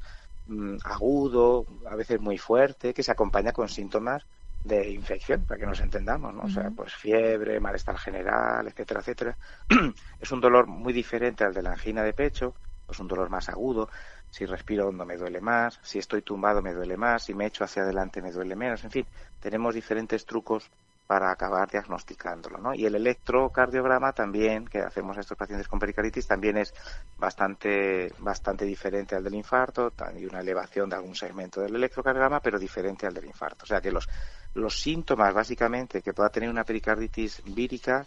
mm, 0.47 0.77
agudo, 0.83 1.65
a 1.89 1.95
veces 1.95 2.19
muy 2.19 2.37
fuerte, 2.37 2.93
que 2.93 3.03
se 3.03 3.11
acompaña 3.11 3.51
con 3.51 3.69
síntomas 3.69 4.25
de 4.63 4.89
infección, 4.89 5.45
para 5.45 5.59
que 5.59 5.67
nos 5.67 5.79
entendamos, 5.79 6.33
¿no? 6.33 6.41
O 6.41 6.49
sea, 6.49 6.71
pues 6.75 6.91
fiebre, 6.95 7.59
malestar 7.59 7.99
general, 7.99 8.67
etcétera, 8.67 8.99
etcétera. 9.01 9.37
es 10.19 10.31
un 10.31 10.41
dolor 10.41 10.65
muy 10.65 10.91
diferente 10.91 11.43
al 11.43 11.53
de 11.53 11.61
la 11.61 11.73
angina 11.73 12.01
de 12.01 12.13
pecho, 12.13 12.55
es 12.89 12.99
un 12.99 13.07
dolor 13.07 13.29
más 13.29 13.47
agudo, 13.47 13.89
si 14.35 14.45
respiro 14.45 14.89
hondo 14.89 15.05
me 15.05 15.15
duele 15.15 15.39
más, 15.39 15.79
si 15.81 15.97
estoy 15.97 16.21
tumbado 16.21 16.61
me 16.61 16.73
duele 16.73 16.97
más, 16.97 17.23
si 17.23 17.33
me 17.33 17.45
echo 17.45 17.63
hacia 17.63 17.83
adelante 17.83 18.21
me 18.21 18.33
duele 18.33 18.53
menos, 18.53 18.83
en 18.83 18.91
fin, 18.91 19.05
tenemos 19.39 19.73
diferentes 19.73 20.25
trucos 20.25 20.69
para 21.07 21.31
acabar 21.31 21.71
diagnosticándolo, 21.71 22.57
¿no? 22.57 22.73
Y 22.73 22.85
el 22.85 22.95
electrocardiograma 22.95 24.11
también, 24.11 24.65
que 24.65 24.79
hacemos 24.79 25.15
a 25.15 25.21
estos 25.21 25.37
pacientes 25.37 25.69
con 25.69 25.79
pericarditis, 25.79 26.27
también 26.27 26.57
es 26.57 26.73
bastante, 27.17 28.11
bastante 28.19 28.65
diferente 28.65 29.15
al 29.15 29.23
del 29.23 29.35
infarto, 29.35 29.93
hay 29.99 30.25
una 30.25 30.41
elevación 30.41 30.89
de 30.89 30.97
algún 30.97 31.15
segmento 31.15 31.61
del 31.61 31.75
electrocardiograma, 31.75 32.41
pero 32.41 32.59
diferente 32.59 33.07
al 33.07 33.13
del 33.13 33.27
infarto. 33.27 33.63
O 33.63 33.67
sea 33.67 33.79
que 33.79 33.91
los, 33.91 34.09
los 34.55 34.81
síntomas, 34.81 35.33
básicamente, 35.33 36.01
que 36.01 36.11
pueda 36.11 36.27
tener 36.27 36.49
una 36.49 36.65
pericarditis 36.65 37.41
vírica, 37.45 38.05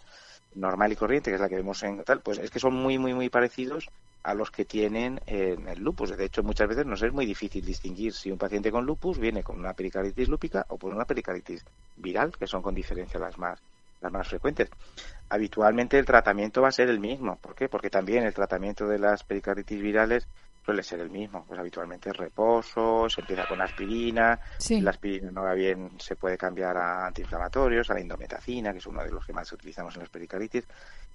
normal 0.53 0.91
y 0.91 0.95
corriente, 0.95 1.31
que 1.31 1.35
es 1.35 1.41
la 1.41 1.49
que 1.49 1.55
vemos 1.55 1.81
en 1.81 2.03
tal, 2.03 2.21
pues 2.21 2.37
es 2.37 2.51
que 2.51 2.59
son 2.59 2.75
muy, 2.75 2.99
muy, 2.99 3.15
muy 3.15 3.29
parecidos 3.29 3.89
a 4.23 4.33
los 4.33 4.51
que 4.51 4.65
tienen 4.65 5.19
en 5.25 5.67
el 5.67 5.79
lupus. 5.79 6.15
De 6.15 6.25
hecho, 6.25 6.43
muchas 6.43 6.67
veces 6.67 6.85
nos 6.85 7.01
es 7.01 7.13
muy 7.13 7.25
difícil 7.25 7.65
distinguir 7.65 8.13
si 8.13 8.31
un 8.31 8.37
paciente 8.37 8.71
con 8.71 8.85
lupus 8.85 9.17
viene 9.17 9.43
con 9.43 9.59
una 9.59 9.73
pericarditis 9.73 10.27
lúpica 10.27 10.65
o 10.69 10.77
por 10.77 10.93
una 10.93 11.05
pericarditis 11.05 11.63
viral, 11.95 12.35
que 12.37 12.47
son 12.47 12.61
con 12.61 12.75
diferencia 12.75 13.19
las 13.19 13.37
más, 13.37 13.59
las 14.01 14.11
más 14.11 14.27
frecuentes. 14.27 14.69
Habitualmente 15.29 15.97
el 15.97 16.05
tratamiento 16.05 16.61
va 16.61 16.69
a 16.69 16.73
ser 16.73 16.89
el 16.89 16.99
mismo. 16.99 17.37
¿Por 17.37 17.55
qué? 17.55 17.69
Porque 17.69 17.89
también 17.89 18.23
el 18.23 18.33
tratamiento 18.33 18.87
de 18.87 18.99
las 18.99 19.23
pericarditis 19.23 19.81
virales 19.81 20.27
suele 20.63 20.83
ser 20.83 20.99
el 20.99 21.09
mismo. 21.09 21.45
Pues 21.47 21.59
habitualmente 21.59 22.09
es 22.09 22.17
reposo, 22.17 23.09
se 23.09 23.21
empieza 23.21 23.47
con 23.47 23.61
aspirina, 23.61 24.39
si 24.57 24.81
la 24.81 24.91
aspirina 24.91 25.31
no 25.31 25.43
va 25.43 25.53
bien 25.53 25.91
se 25.99 26.15
puede 26.15 26.37
cambiar 26.37 26.77
a 26.77 27.07
antiinflamatorios, 27.07 27.89
a 27.89 27.93
la 27.93 28.01
indometacina, 28.01 28.71
que 28.71 28.79
es 28.79 28.87
uno 28.87 29.03
de 29.03 29.11
los 29.11 29.25
que 29.25 29.33
más 29.33 29.51
utilizamos 29.51 29.95
en 29.95 30.01
las 30.01 30.09
pericaritis, 30.09 30.65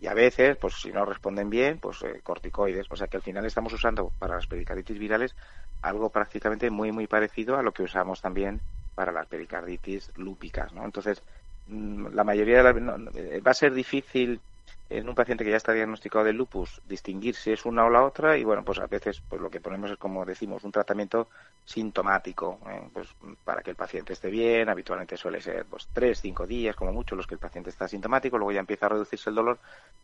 y 0.01 0.07
a 0.07 0.15
veces, 0.15 0.57
pues 0.57 0.75
si 0.75 0.91
no 0.91 1.05
responden 1.05 1.49
bien, 1.51 1.79
pues 1.79 2.03
eh, 2.03 2.21
corticoides. 2.23 2.87
O 2.91 2.97
sea 2.97 3.07
que 3.07 3.17
al 3.17 3.23
final 3.23 3.45
estamos 3.45 3.73
usando 3.73 4.11
para 4.19 4.37
las 4.37 4.47
pericaritis 4.47 4.99
virales 4.99 5.35
algo 5.83 6.11
prácticamente 6.11 6.71
muy, 6.71 6.93
muy 6.93 7.07
parecido 7.07 7.57
a 7.57 7.63
lo 7.63 7.73
que 7.73 7.83
usamos 7.83 8.21
también 8.21 8.61
para 8.95 9.13
las 9.13 9.27
pericarditis 9.27 10.11
lúpicas, 10.17 10.73
¿no? 10.73 10.85
Entonces, 10.85 11.23
mm, 11.69 12.09
la 12.15 12.25
mayoría 12.25 12.59
de 12.59 12.63
las... 12.63 12.75
va 12.75 13.51
a 13.51 13.55
ser 13.55 13.75
difícil 13.75 14.41
en 14.99 15.09
un 15.09 15.15
paciente 15.15 15.45
que 15.45 15.51
ya 15.51 15.57
está 15.57 15.73
diagnosticado 15.73 16.25
de 16.25 16.33
lupus 16.33 16.81
distinguir 16.87 17.35
si 17.35 17.53
es 17.53 17.65
una 17.65 17.85
o 17.85 17.91
la 17.91 18.05
otra 18.05 18.37
y 18.37 18.45
bueno 18.45 18.65
pues 18.65 18.79
a 18.79 18.87
veces 18.87 19.23
pues 19.29 19.41
lo 19.41 19.51
que 19.51 19.61
ponemos 19.61 19.91
es 19.91 19.99
como 19.99 20.25
decimos 20.25 20.65
un 20.65 20.73
tratamiento 20.73 21.29
sintomático 21.65 22.59
¿eh? 22.69 22.89
pues 22.93 23.09
para 23.45 23.63
que 23.63 23.71
el 23.71 23.77
paciente 23.77 24.13
esté 24.13 24.31
bien 24.31 24.69
habitualmente 24.69 25.17
suele 25.17 25.41
ser 25.41 25.65
pues 25.67 25.89
tres 25.93 26.21
cinco 26.21 26.47
días 26.47 26.77
como 26.77 26.93
mucho 26.93 27.17
los 27.17 27.27
que 27.27 27.35
el 27.35 27.41
paciente 27.41 27.71
está 27.71 27.89
sintomático 27.89 28.39
luego 28.39 28.53
ya 28.53 28.61
empieza 28.61 28.87
a 28.87 28.91
reducirse 28.91 29.31
el 29.31 29.37
dolor 29.37 29.59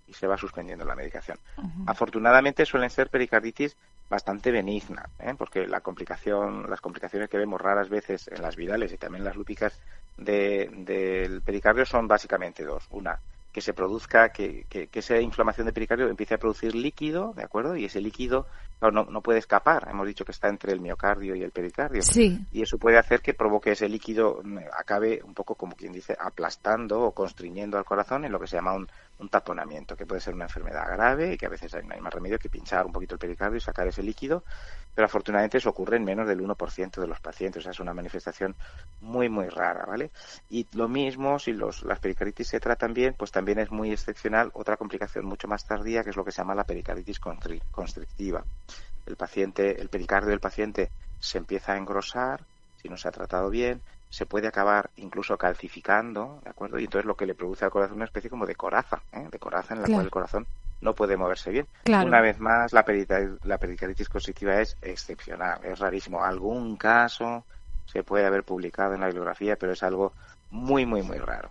y 0.08 0.12
se 0.12 0.26
va 0.26 0.36
suspendiendo 0.36 0.84
la 0.84 0.96
medicación 0.96 1.38
afortunadamente 1.86 2.66
suelen 2.66 2.90
ser 2.90 3.10
pericarditis 3.10 3.76
bastante 4.08 4.50
benigna 4.50 5.08
¿eh? 5.20 5.34
porque 5.38 5.66
la 5.66 5.80
complicación 5.80 6.68
las 6.68 6.80
complicaciones 6.80 7.28
que 7.28 7.38
vemos 7.38 7.60
raras 7.60 7.88
veces 7.88 8.28
en 8.28 8.42
las 8.42 8.56
virales 8.56 8.92
y 8.92 8.98
también 8.98 9.20
en 9.20 9.26
las 9.26 9.36
lúpicas 9.36 9.78
del 10.16 11.42
pericardio 11.42 11.86
son 11.86 12.08
básicamente 12.08 12.64
dos 12.64 12.86
una 12.90 13.18
que 13.52 13.60
se 13.60 13.74
produzca, 13.74 14.32
que, 14.32 14.66
que, 14.68 14.88
esa 14.92 15.20
inflamación 15.20 15.66
de 15.66 15.72
pericardio 15.72 16.08
empiece 16.08 16.34
a 16.34 16.38
producir 16.38 16.74
líquido, 16.74 17.32
¿de 17.34 17.42
acuerdo? 17.42 17.76
Y 17.76 17.84
ese 17.84 18.00
líquido 18.00 18.46
no, 18.80 19.04
no, 19.04 19.20
puede 19.20 19.38
escapar. 19.38 19.88
Hemos 19.90 20.06
dicho 20.06 20.24
que 20.24 20.32
está 20.32 20.48
entre 20.48 20.72
el 20.72 20.80
miocardio 20.80 21.34
y 21.34 21.42
el 21.42 21.50
pericardio. 21.50 22.02
Sí. 22.02 22.38
Y 22.52 22.62
eso 22.62 22.78
puede 22.78 22.98
hacer 22.98 23.20
que 23.20 23.34
provoque 23.34 23.72
ese 23.72 23.88
líquido, 23.88 24.40
mm, 24.42 24.58
acabe 24.78 25.20
un 25.22 25.34
poco 25.34 25.54
como 25.54 25.76
quien 25.76 25.92
dice, 25.92 26.16
aplastando 26.18 27.02
o 27.02 27.12
constriñendo 27.12 27.76
al 27.76 27.84
corazón 27.84 28.24
en 28.24 28.32
lo 28.32 28.40
que 28.40 28.46
se 28.46 28.56
llama 28.56 28.72
un, 28.72 28.88
un 29.20 29.28
taponamiento, 29.28 29.96
que 29.96 30.06
puede 30.06 30.20
ser 30.20 30.34
una 30.34 30.44
enfermedad 30.44 30.88
grave 30.88 31.34
y 31.34 31.36
que 31.36 31.46
a 31.46 31.50
veces 31.50 31.72
no 31.84 31.94
hay 31.94 32.00
más 32.00 32.12
remedio 32.12 32.38
que 32.38 32.48
pinchar 32.48 32.86
un 32.86 32.92
poquito 32.92 33.14
el 33.14 33.18
pericardio 33.18 33.58
y 33.58 33.60
sacar 33.60 33.86
ese 33.86 34.02
líquido, 34.02 34.42
pero 34.94 35.06
afortunadamente 35.06 35.58
eso 35.58 35.70
ocurre 35.70 35.98
en 35.98 36.04
menos 36.04 36.26
del 36.26 36.40
1% 36.40 37.00
de 37.00 37.06
los 37.06 37.20
pacientes, 37.20 37.60
o 37.60 37.62
sea, 37.62 37.72
es 37.72 37.80
una 37.80 37.94
manifestación 37.94 38.54
muy, 39.00 39.28
muy 39.28 39.48
rara, 39.48 39.84
¿vale? 39.86 40.10
Y 40.48 40.66
lo 40.72 40.88
mismo, 40.88 41.38
si 41.38 41.52
los, 41.52 41.82
las 41.84 42.00
pericarditis 42.00 42.48
se 42.48 42.60
tratan 42.60 42.94
bien, 42.94 43.14
pues 43.16 43.30
también 43.30 43.58
es 43.58 43.70
muy 43.70 43.92
excepcional 43.92 44.50
otra 44.54 44.76
complicación 44.76 45.26
mucho 45.26 45.48
más 45.48 45.66
tardía, 45.66 46.02
que 46.02 46.10
es 46.10 46.16
lo 46.16 46.24
que 46.24 46.32
se 46.32 46.38
llama 46.38 46.54
la 46.54 46.64
pericarditis 46.64 47.20
constrictiva. 47.20 48.44
El 49.06 49.16
paciente, 49.16 49.80
el 49.80 49.88
pericardio 49.88 50.30
del 50.30 50.40
paciente 50.40 50.90
se 51.18 51.38
empieza 51.38 51.72
a 51.72 51.76
engrosar, 51.76 52.42
si 52.80 52.88
no 52.88 52.96
se 52.96 53.08
ha 53.08 53.12
tratado 53.12 53.50
bien, 53.50 53.80
se 54.08 54.26
puede 54.26 54.48
acabar 54.48 54.90
incluso 54.96 55.38
calcificando, 55.38 56.40
¿de 56.42 56.50
acuerdo? 56.50 56.78
Y 56.78 56.84
entonces 56.84 57.06
lo 57.06 57.14
que 57.14 57.26
le 57.26 57.34
produce 57.34 57.64
al 57.64 57.70
corazón 57.70 57.92
es 57.92 57.96
una 57.96 58.04
especie 58.06 58.30
como 58.30 58.46
de 58.46 58.56
coraza, 58.56 59.00
¿eh? 59.12 59.28
de 59.30 59.38
coraza 59.38 59.74
en 59.74 59.82
la 59.82 59.88
cual 59.88 60.04
el 60.04 60.10
corazón 60.10 60.46
no 60.80 60.94
puede 60.94 61.16
moverse 61.16 61.50
bien. 61.50 61.66
Una 61.86 62.20
vez 62.20 62.40
más, 62.40 62.72
la, 62.72 62.84
pericarditis, 62.84 63.44
la 63.44 63.58
pericarditis 63.58 64.08
constrictiva 64.08 64.60
es 64.60 64.76
excepcional, 64.82 65.60
es 65.62 65.78
rarísimo. 65.78 66.24
Algún 66.24 66.76
caso 66.76 67.44
se 67.86 68.02
puede 68.02 68.26
haber 68.26 68.44
publicado 68.44 68.94
en 68.94 69.00
la 69.00 69.06
bibliografía, 69.06 69.56
pero 69.56 69.72
es 69.72 69.82
algo 69.82 70.12
muy, 70.50 70.86
muy, 70.86 71.02
muy 71.02 71.18
raro. 71.18 71.50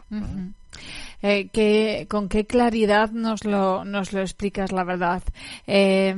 eh, 1.21 2.05
¿Con 2.07 2.29
qué 2.29 2.45
claridad 2.45 3.12
nos 3.12 3.43
lo, 3.45 3.85
nos 3.85 4.13
lo 4.13 4.21
explicas, 4.21 4.71
la 4.71 4.83
verdad? 4.83 5.23
Eh, 5.67 6.15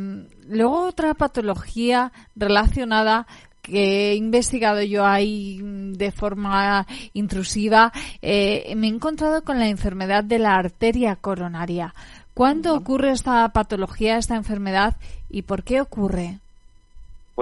luego, 0.48 0.86
otra 0.88 1.13
patología 1.13 2.12
relacionada 2.36 3.28
que 3.62 4.12
he 4.12 4.15
investigado 4.15 4.82
yo 4.82 5.06
ahí 5.06 5.60
de 5.62 6.12
forma 6.12 6.88
intrusiva, 7.13 7.91
eh, 8.22 8.74
me 8.76 8.88
he 8.88 8.89
encontrado 8.89 9.44
con 9.44 9.60
la 9.60 9.67
enfermedad 9.67 10.24
de 10.24 10.39
la 10.39 10.56
arteria 10.56 11.15
coronaria. 11.15 11.94
¿Cuándo 12.34 12.74
ocurre 12.76 13.12
esta 13.12 13.48
patología, 13.50 14.17
esta 14.17 14.36
enfermedad 14.36 14.96
y 15.30 15.44
por 15.44 15.63
qué 15.63 15.82
ocurre? 15.82 16.39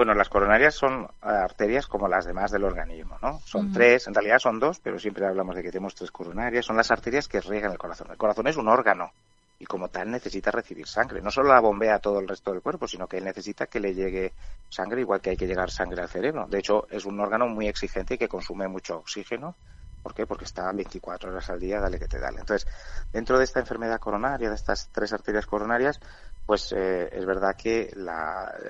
Bueno, 0.00 0.14
las 0.14 0.30
coronarias 0.30 0.74
son 0.76 1.06
arterias 1.20 1.86
como 1.86 2.08
las 2.08 2.24
demás 2.24 2.50
del 2.50 2.64
organismo, 2.64 3.18
¿no? 3.20 3.38
Son 3.44 3.70
tres, 3.70 4.06
en 4.08 4.14
realidad 4.14 4.38
son 4.38 4.58
dos, 4.58 4.80
pero 4.80 4.98
siempre 4.98 5.26
hablamos 5.26 5.54
de 5.54 5.62
que 5.62 5.70
tenemos 5.70 5.94
tres 5.94 6.10
coronarias. 6.10 6.64
Son 6.64 6.74
las 6.74 6.90
arterias 6.90 7.28
que 7.28 7.38
riegan 7.42 7.70
el 7.70 7.76
corazón. 7.76 8.08
El 8.10 8.16
corazón 8.16 8.46
es 8.46 8.56
un 8.56 8.68
órgano 8.68 9.12
y 9.58 9.66
como 9.66 9.88
tal 9.88 10.10
necesita 10.10 10.50
recibir 10.50 10.86
sangre. 10.86 11.20
No 11.20 11.30
solo 11.30 11.50
la 11.50 11.60
bombea 11.60 11.96
a 11.96 11.98
todo 11.98 12.18
el 12.18 12.26
resto 12.26 12.50
del 12.50 12.62
cuerpo, 12.62 12.88
sino 12.88 13.06
que 13.06 13.18
él 13.18 13.24
necesita 13.24 13.66
que 13.66 13.78
le 13.78 13.92
llegue 13.92 14.32
sangre 14.70 15.02
igual 15.02 15.20
que 15.20 15.28
hay 15.28 15.36
que 15.36 15.46
llegar 15.46 15.70
sangre 15.70 16.00
al 16.00 16.08
cerebro. 16.08 16.46
De 16.48 16.60
hecho, 16.60 16.86
es 16.90 17.04
un 17.04 17.20
órgano 17.20 17.46
muy 17.46 17.68
exigente 17.68 18.14
y 18.14 18.16
que 18.16 18.26
consume 18.26 18.68
mucho 18.68 18.96
oxígeno. 18.96 19.54
¿Por 20.02 20.14
qué? 20.14 20.26
Porque 20.26 20.44
está 20.44 20.72
24 20.72 21.30
horas 21.30 21.50
al 21.50 21.60
día, 21.60 21.80
dale 21.80 21.98
que 21.98 22.08
te 22.08 22.18
dale. 22.18 22.40
Entonces, 22.40 22.66
dentro 23.12 23.38
de 23.38 23.44
esta 23.44 23.60
enfermedad 23.60 24.00
coronaria, 24.00 24.48
de 24.48 24.54
estas 24.54 24.88
tres 24.92 25.12
arterias 25.12 25.46
coronarias, 25.46 26.00
pues 26.46 26.72
eh, 26.72 27.08
es 27.12 27.26
verdad 27.26 27.54
que 27.56 27.92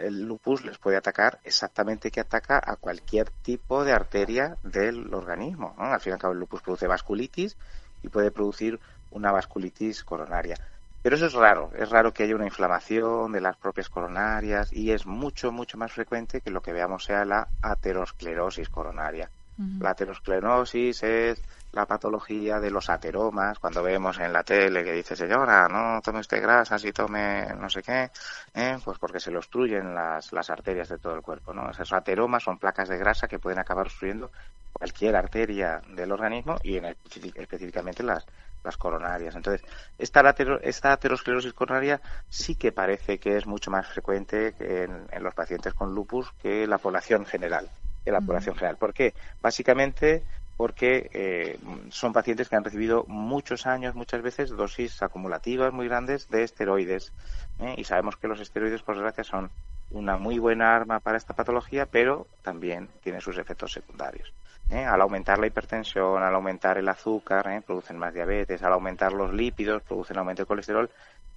el 0.00 0.22
lupus 0.22 0.64
les 0.64 0.78
puede 0.78 0.96
atacar 0.96 1.38
exactamente 1.44 2.10
que 2.10 2.20
ataca 2.20 2.60
a 2.64 2.76
cualquier 2.76 3.30
tipo 3.30 3.84
de 3.84 3.92
arteria 3.92 4.58
del 4.62 5.12
organismo. 5.14 5.74
Al 5.78 6.00
fin 6.00 6.10
y 6.10 6.14
al 6.14 6.20
cabo, 6.20 6.32
el 6.34 6.40
lupus 6.40 6.62
produce 6.62 6.86
vasculitis 6.86 7.56
y 8.02 8.08
puede 8.08 8.30
producir 8.30 8.80
una 9.10 9.32
vasculitis 9.32 10.04
coronaria 10.04 10.56
Pero 11.02 11.16
eso 11.16 11.26
es 11.26 11.32
raro, 11.32 11.70
es 11.74 11.88
raro 11.90 12.12
que 12.12 12.24
haya 12.24 12.34
una 12.34 12.46
inflamación 12.46 13.32
de 13.32 13.40
las 13.40 13.56
propias 13.56 13.88
coronarias 13.88 14.72
y 14.72 14.92
es 14.92 15.06
mucho, 15.06 15.50
mucho 15.52 15.78
más 15.78 15.92
frecuente 15.92 16.40
que 16.40 16.50
lo 16.50 16.60
que 16.62 16.72
veamos 16.72 17.04
sea 17.04 17.24
la 17.24 17.48
aterosclerosis 17.62 18.68
coronaria. 18.68 19.30
La 19.78 19.90
aterosclerosis 19.90 21.02
es 21.02 21.42
la 21.72 21.86
patología 21.86 22.58
de 22.58 22.70
los 22.70 22.88
ateromas, 22.88 23.58
cuando 23.58 23.82
vemos 23.82 24.18
en 24.18 24.32
la 24.32 24.42
tele 24.42 24.82
que 24.82 24.92
dice 24.92 25.14
señora, 25.14 25.68
no 25.68 26.00
tome 26.02 26.20
usted 26.20 26.42
grasas 26.42 26.84
y 26.84 26.92
tome 26.92 27.46
no 27.58 27.68
sé 27.68 27.82
qué, 27.82 28.10
¿eh? 28.54 28.78
pues 28.84 28.98
porque 28.98 29.20
se 29.20 29.30
le 29.30 29.36
obstruyen 29.36 29.94
las, 29.94 30.32
las 30.32 30.50
arterias 30.50 30.88
de 30.88 30.98
todo 30.98 31.14
el 31.14 31.22
cuerpo. 31.22 31.52
¿no? 31.52 31.70
Esos 31.70 31.92
ateromas 31.92 32.42
son 32.42 32.58
placas 32.58 32.88
de 32.88 32.98
grasa 32.98 33.28
que 33.28 33.38
pueden 33.38 33.58
acabar 33.58 33.86
obstruyendo 33.86 34.30
cualquier 34.72 35.14
arteria 35.14 35.80
del 35.94 36.10
organismo 36.10 36.56
y 36.62 36.78
en 36.78 36.86
específicamente 37.34 38.02
las, 38.02 38.26
las 38.64 38.76
coronarias. 38.76 39.36
Entonces, 39.36 39.62
esta, 39.98 40.34
esta 40.62 40.92
aterosclerosis 40.92 41.52
coronaria 41.52 42.00
sí 42.28 42.54
que 42.56 42.72
parece 42.72 43.18
que 43.18 43.36
es 43.36 43.46
mucho 43.46 43.70
más 43.70 43.86
frecuente 43.86 44.54
en, 44.58 45.06
en 45.10 45.22
los 45.22 45.34
pacientes 45.34 45.74
con 45.74 45.94
lupus 45.94 46.32
que 46.42 46.66
la 46.66 46.78
población 46.78 47.26
general. 47.26 47.70
En 48.04 48.12
la 48.12 48.20
población 48.20 48.54
general. 48.54 48.76
¿Por 48.76 48.94
qué? 48.94 49.14
Básicamente 49.42 50.22
porque 50.60 51.08
eh, 51.14 51.58
son 51.88 52.12
pacientes 52.12 52.50
que 52.50 52.54
han 52.54 52.64
recibido 52.64 53.06
muchos 53.08 53.66
años, 53.66 53.94
muchas 53.94 54.20
veces, 54.20 54.50
dosis 54.50 55.02
acumulativas 55.02 55.72
muy 55.72 55.88
grandes 55.88 56.28
de 56.28 56.42
esteroides. 56.42 57.14
¿eh? 57.60 57.76
Y 57.78 57.84
sabemos 57.84 58.16
que 58.16 58.28
los 58.28 58.40
esteroides, 58.40 58.82
por 58.82 58.96
desgracia, 58.96 59.24
son 59.24 59.50
una 59.90 60.18
muy 60.18 60.38
buena 60.38 60.76
arma 60.76 61.00
para 61.00 61.16
esta 61.16 61.32
patología, 61.32 61.86
pero 61.86 62.26
también 62.42 62.90
tienen 63.02 63.22
sus 63.22 63.38
efectos 63.38 63.72
secundarios. 63.72 64.34
¿eh? 64.68 64.84
Al 64.84 65.00
aumentar 65.00 65.38
la 65.38 65.46
hipertensión, 65.46 66.22
al 66.22 66.34
aumentar 66.34 66.76
el 66.76 66.90
azúcar, 66.90 67.62
producen 67.64 67.96
más 67.96 68.12
diabetes, 68.12 68.62
al 68.62 68.74
aumentar 68.74 69.14
los 69.14 69.32
lípidos, 69.32 69.82
producen 69.82 70.18
aumento 70.18 70.42
del 70.42 70.46
colesterol, 70.46 70.90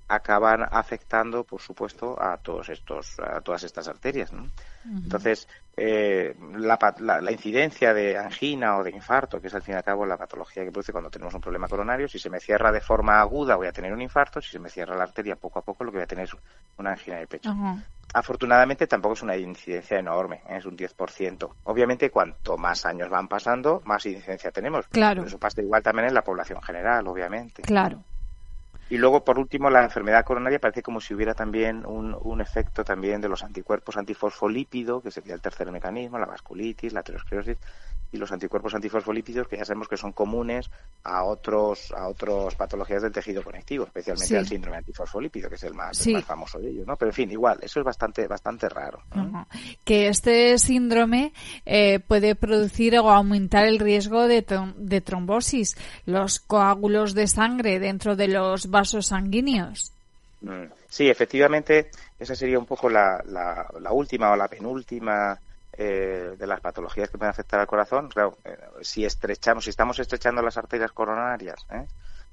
acaban 0.08 0.66
afectando, 0.70 1.44
por 1.44 1.62
supuesto, 1.62 2.22
a 2.22 2.38
todos 2.38 2.70
estos, 2.70 3.20
a 3.20 3.42
todas 3.42 3.64
estas 3.64 3.88
arterias. 3.88 4.32
Entonces, 4.86 5.48
eh, 5.76 6.36
la, 6.58 6.78
la, 7.00 7.32
incidencia 7.32 7.94
de 7.94 8.18
angina 8.18 8.78
o 8.78 8.84
de 8.84 8.92
infarto, 8.92 9.42
que 9.42 9.48
es 9.48 9.56
al 9.56 9.64
fin 9.64 9.74
y 9.74 9.78
al 9.78 9.84
cabo 9.84 10.06
la 10.06 10.18
patología 10.18 10.64
que 10.64 10.72
produce 10.72 10.92
cuando 10.92 11.10
tenemos 11.10 11.34
un 11.34 11.42
problema 11.42 11.68
coronario, 11.68 12.08
si 12.08 12.20
se 12.20 12.30
me 12.30 12.40
cierra 12.40 12.72
de 12.72 12.82
forma 12.82 13.20
aguda 13.20 13.56
voy 13.56 13.68
a 13.68 13.72
tener 13.72 13.92
un 13.92 14.02
infarto, 14.02 14.42
si 14.42 14.52
se 14.52 14.60
me 14.60 14.70
cierra 14.70 14.96
la 14.96 15.04
arteria 15.04 15.36
poco 15.36 15.60
a 15.60 15.62
poco 15.64 15.84
lo 15.84 15.92
que 15.92 15.98
voy 15.98 16.04
a 16.04 16.08
tener 16.08 16.26
es 16.26 16.36
una 16.78 16.92
angina 16.92 17.18
de 17.18 17.28
pecho. 17.28 17.52
Afortunadamente 18.14 18.86
tampoco 18.86 19.14
es 19.16 19.24
una 19.24 19.36
incidencia 19.36 19.98
enorme, 19.98 20.44
¿eh? 20.48 20.58
es 20.58 20.66
un 20.66 20.78
10%. 20.78 21.50
Obviamente 21.64 22.12
cuanto 22.12 22.58
más 22.58 22.86
años 22.86 23.10
van 23.10 23.28
pasando, 23.28 23.82
más 23.86 24.06
incidencia 24.06 24.52
tenemos. 24.52 24.88
Claro. 24.90 25.24
eso 25.24 25.40
pasa 25.40 25.62
igual 25.62 25.82
también 25.82 26.10
en 26.10 26.14
la 26.14 26.24
población 26.24 26.62
general, 26.62 27.08
obviamente. 27.08 27.64
Claro. 27.64 28.04
Y 28.94 29.00
luego, 29.00 29.24
por 29.24 29.40
último, 29.40 29.72
la 29.72 29.84
enfermedad 29.84 30.24
coronaria 30.24 30.60
parece 30.60 30.84
como 30.84 31.02
si 31.02 31.16
hubiera 31.16 31.34
también 31.34 31.84
un, 31.84 32.16
un 32.22 32.42
efecto 32.42 32.84
también 32.84 33.22
de 33.22 33.28
los 33.28 33.42
anticuerpos 33.42 33.98
antifosfolípido, 33.98 35.02
que 35.02 35.10
sería 35.10 35.34
el 35.34 35.42
tercer 35.42 35.72
mecanismo, 35.72 36.20
la 36.20 36.28
vasculitis, 36.28 36.94
la 36.94 37.00
aterosclerosis, 37.00 37.58
y 38.14 38.18
los 38.18 38.32
anticuerpos 38.32 38.74
antifosfolípidos 38.76 39.48
que 39.48 39.58
ya 39.58 39.66
sabemos 39.66 39.88
que 39.88 39.98
son 39.98 40.14
comunes 40.14 40.70
a 41.04 41.24
otros 41.24 41.92
a 41.92 42.08
otras 42.08 42.56
patologías 42.56 43.02
del 43.02 43.12
tejido 43.12 43.44
conectivo, 43.44 43.86
especialmente 43.86 44.38
al 44.38 44.48
síndrome 44.48 44.78
antifosfolípido, 44.78 45.50
que 45.50 45.56
es 45.56 45.64
el 45.64 45.74
más, 45.74 46.08
famoso 46.26 46.60
de 46.60 46.70
ellos, 46.70 46.88
¿no? 46.88 46.96
Pero 46.96 47.10
en 47.10 47.16
fin, 47.16 47.32
igual, 47.32 47.58
eso 47.62 47.80
es 47.80 47.86
bastante 47.86 48.28
bastante 48.28 48.70
raro. 48.70 49.02
Que 49.84 50.08
este 50.08 50.58
síndrome 50.60 51.34
eh, 51.66 52.00
puede 52.00 52.36
producir 52.36 52.98
o 53.00 53.10
aumentar 53.10 53.66
el 53.66 53.80
riesgo 53.80 54.28
de, 54.28 54.46
de 54.78 55.02
trombosis, 55.02 55.76
los 56.06 56.40
coágulos 56.40 57.16
de 57.16 57.28
sangre 57.28 57.80
dentro 57.80 58.16
de 58.16 58.28
los 58.28 58.70
vasos 58.70 59.08
sanguíneos. 59.08 59.92
Mm. 60.42 60.66
Sí, 60.88 61.10
efectivamente, 61.10 61.90
esa 62.20 62.36
sería 62.36 62.60
un 62.60 62.68
poco 62.68 62.88
la, 62.88 63.24
la, 63.26 63.68
la 63.82 63.92
última 63.92 64.32
o 64.32 64.36
la 64.36 64.48
penúltima 64.48 65.40
eh, 65.76 66.36
de 66.38 66.48
las 66.48 66.62
patologías 66.62 67.10
que 67.10 67.18
pueden 67.18 67.32
afectar 67.32 67.60
al 67.60 67.66
corazón, 67.66 68.08
claro, 68.10 68.38
eh, 68.46 68.56
si 68.82 69.06
estrechamos, 69.06 69.64
si 69.64 69.72
estamos 69.72 69.98
estrechando 69.98 70.44
las 70.44 70.56
arterias 70.56 70.92
coronarias 70.92 71.66
¿eh? 71.72 71.88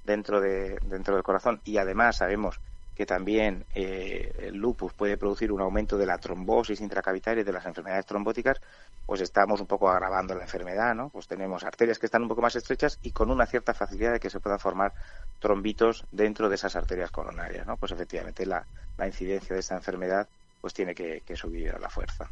dentro 0.04 0.42
de 0.42 0.78
dentro 0.82 1.14
del 1.14 1.22
corazón 1.22 1.60
y 1.64 1.78
además 1.78 2.18
sabemos 2.18 2.60
que 2.94 3.06
también 3.06 3.64
el 3.74 4.56
lupus 4.56 4.92
puede 4.92 5.16
producir 5.16 5.52
un 5.52 5.62
aumento 5.62 5.96
de 5.96 6.04
la 6.04 6.18
trombosis 6.18 6.82
intracavitaria 6.82 7.40
y 7.40 7.44
de 7.44 7.52
las 7.52 7.64
enfermedades 7.64 8.04
trombóticas, 8.04 8.60
pues 9.06 9.22
estamos 9.22 9.58
un 9.62 9.66
poco 9.66 9.88
agravando 9.88 10.34
la 10.34 10.42
enfermedad, 10.42 10.94
¿no? 10.94 11.08
Pues 11.08 11.26
tenemos 11.26 11.64
arterias 11.64 11.98
que 11.98 12.04
están 12.04 12.20
un 12.20 12.28
poco 12.28 12.42
más 12.42 12.56
estrechas 12.56 12.98
y 13.00 13.12
con 13.12 13.30
una 13.30 13.46
cierta 13.46 13.72
facilidad 13.72 14.12
de 14.12 14.20
que 14.20 14.28
se 14.28 14.38
puedan 14.38 14.58
formar 14.58 14.92
trombitos 15.38 16.04
dentro 16.12 16.50
de 16.50 16.56
esas 16.56 16.76
arterias 16.76 17.10
coronarias, 17.10 17.66
¿no? 17.66 17.78
Pues 17.78 17.92
efectivamente 17.92 18.44
la, 18.44 18.66
la 18.98 19.06
incidencia 19.06 19.54
de 19.54 19.60
esta 19.60 19.76
enfermedad 19.76 20.28
pues 20.60 20.74
tiene 20.74 20.94
que 20.94 21.36
subir 21.36 21.70
a 21.70 21.78
la 21.78 21.88
fuerza. 21.88 22.28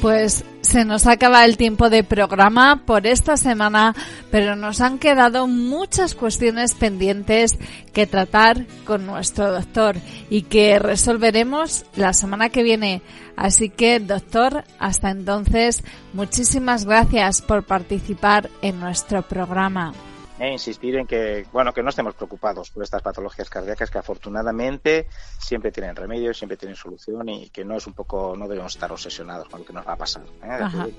Pues 0.00 0.44
se 0.60 0.84
nos 0.84 1.06
acaba 1.06 1.44
el 1.44 1.56
tiempo 1.56 1.90
de 1.90 2.04
programa 2.04 2.82
por 2.84 3.06
esta 3.06 3.36
semana, 3.36 3.96
pero 4.30 4.54
nos 4.54 4.80
han 4.80 4.98
quedado 4.98 5.46
muchas 5.46 6.14
cuestiones 6.14 6.74
pendientes 6.74 7.58
que 7.92 8.06
tratar 8.06 8.66
con 8.84 9.06
nuestro 9.06 9.50
doctor 9.50 9.96
y 10.30 10.42
que 10.42 10.78
resolveremos 10.78 11.84
la 11.96 12.12
semana 12.12 12.50
que 12.50 12.62
viene. 12.62 13.02
Así 13.34 13.70
que, 13.70 13.98
doctor, 13.98 14.64
hasta 14.78 15.10
entonces, 15.10 15.82
muchísimas 16.12 16.84
gracias 16.84 17.40
por 17.40 17.64
participar 17.64 18.50
en 18.62 18.78
nuestro 18.78 19.22
programa 19.22 19.94
e 20.38 20.52
insistir 20.52 20.96
en 20.96 21.06
que, 21.06 21.46
bueno, 21.52 21.72
que 21.72 21.82
no 21.82 21.90
estemos 21.90 22.14
preocupados 22.14 22.70
por 22.70 22.82
estas 22.82 23.02
patologías 23.02 23.50
cardíacas 23.50 23.90
que 23.90 23.98
afortunadamente 23.98 25.08
siempre 25.38 25.72
tienen 25.72 25.96
remedio, 25.96 26.32
siempre 26.32 26.56
tienen 26.56 26.76
solución 26.76 27.28
y 27.28 27.48
que 27.50 27.64
no 27.64 27.76
es 27.76 27.86
un 27.86 27.94
poco, 27.94 28.34
no 28.36 28.46
debemos 28.46 28.74
estar 28.74 28.90
obsesionados 28.92 29.48
con 29.48 29.60
lo 29.60 29.66
que 29.66 29.72
nos 29.72 29.86
va 29.86 29.94
a 29.94 29.96
pasar. 29.96 30.22
¿eh? 30.42 30.94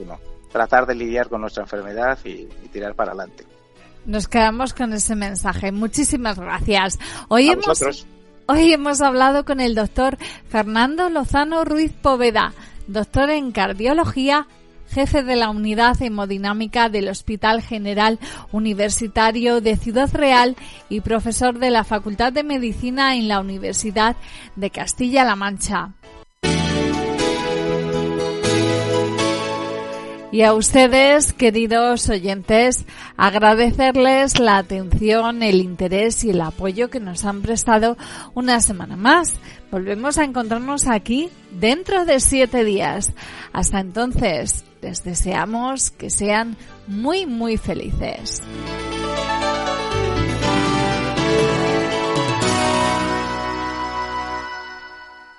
Tratar 0.51 0.85
de 0.85 0.95
lidiar 0.95 1.29
con 1.29 1.41
nuestra 1.41 1.63
enfermedad 1.63 2.19
y, 2.25 2.45
tirar 2.71 2.95
para 2.95 3.11
adelante. 3.11 3.45
Nos 4.05 4.27
quedamos 4.27 4.73
con 4.73 4.93
ese 4.93 5.15
mensaje. 5.15 5.71
Muchísimas 5.71 6.39
gracias. 6.39 6.99
Hoy 7.29 7.49
hemos, 7.49 8.05
hoy 8.47 8.73
hemos 8.73 9.01
hablado 9.01 9.45
con 9.45 9.59
el 9.59 9.75
doctor 9.75 10.17
Fernando 10.47 11.09
Lozano 11.09 11.65
Ruiz 11.65 11.93
Poveda, 11.93 12.53
doctor 12.87 13.29
en 13.29 13.51
cardiología 13.51 14.47
jefe 14.89 15.23
de 15.23 15.35
la 15.35 15.49
unidad 15.49 16.01
hemodinámica 16.01 16.89
del 16.89 17.07
Hospital 17.07 17.61
General 17.61 18.19
Universitario 18.51 19.61
de 19.61 19.77
Ciudad 19.77 20.09
Real 20.13 20.55
y 20.89 21.01
profesor 21.01 21.59
de 21.59 21.69
la 21.69 21.83
Facultad 21.83 22.33
de 22.33 22.43
Medicina 22.43 23.15
en 23.15 23.27
la 23.27 23.39
Universidad 23.39 24.15
de 24.55 24.69
Castilla-La 24.69 25.35
Mancha. 25.35 25.93
Y 30.31 30.43
a 30.43 30.53
ustedes, 30.53 31.33
queridos 31.33 32.07
oyentes, 32.07 32.85
agradecerles 33.17 34.39
la 34.39 34.57
atención, 34.57 35.41
el 35.41 35.55
interés 35.55 36.23
y 36.23 36.29
el 36.29 36.41
apoyo 36.41 36.91
que 36.91 36.99
nos 36.99 37.25
han 37.25 37.41
prestado 37.41 37.97
una 38.35 38.61
semana 38.61 38.95
más. 38.95 39.39
Volvemos 39.71 40.19
a 40.19 40.25
encontrarnos 40.25 40.85
aquí 40.85 41.29
dentro 41.49 42.05
de 42.05 42.19
siete 42.19 42.63
días. 42.63 43.13
Hasta 43.53 43.79
entonces, 43.79 44.65
les 44.81 45.03
deseamos 45.03 45.91
que 45.91 46.09
sean 46.09 46.55
muy, 46.87 47.25
muy 47.25 47.57
felices. 47.57 48.41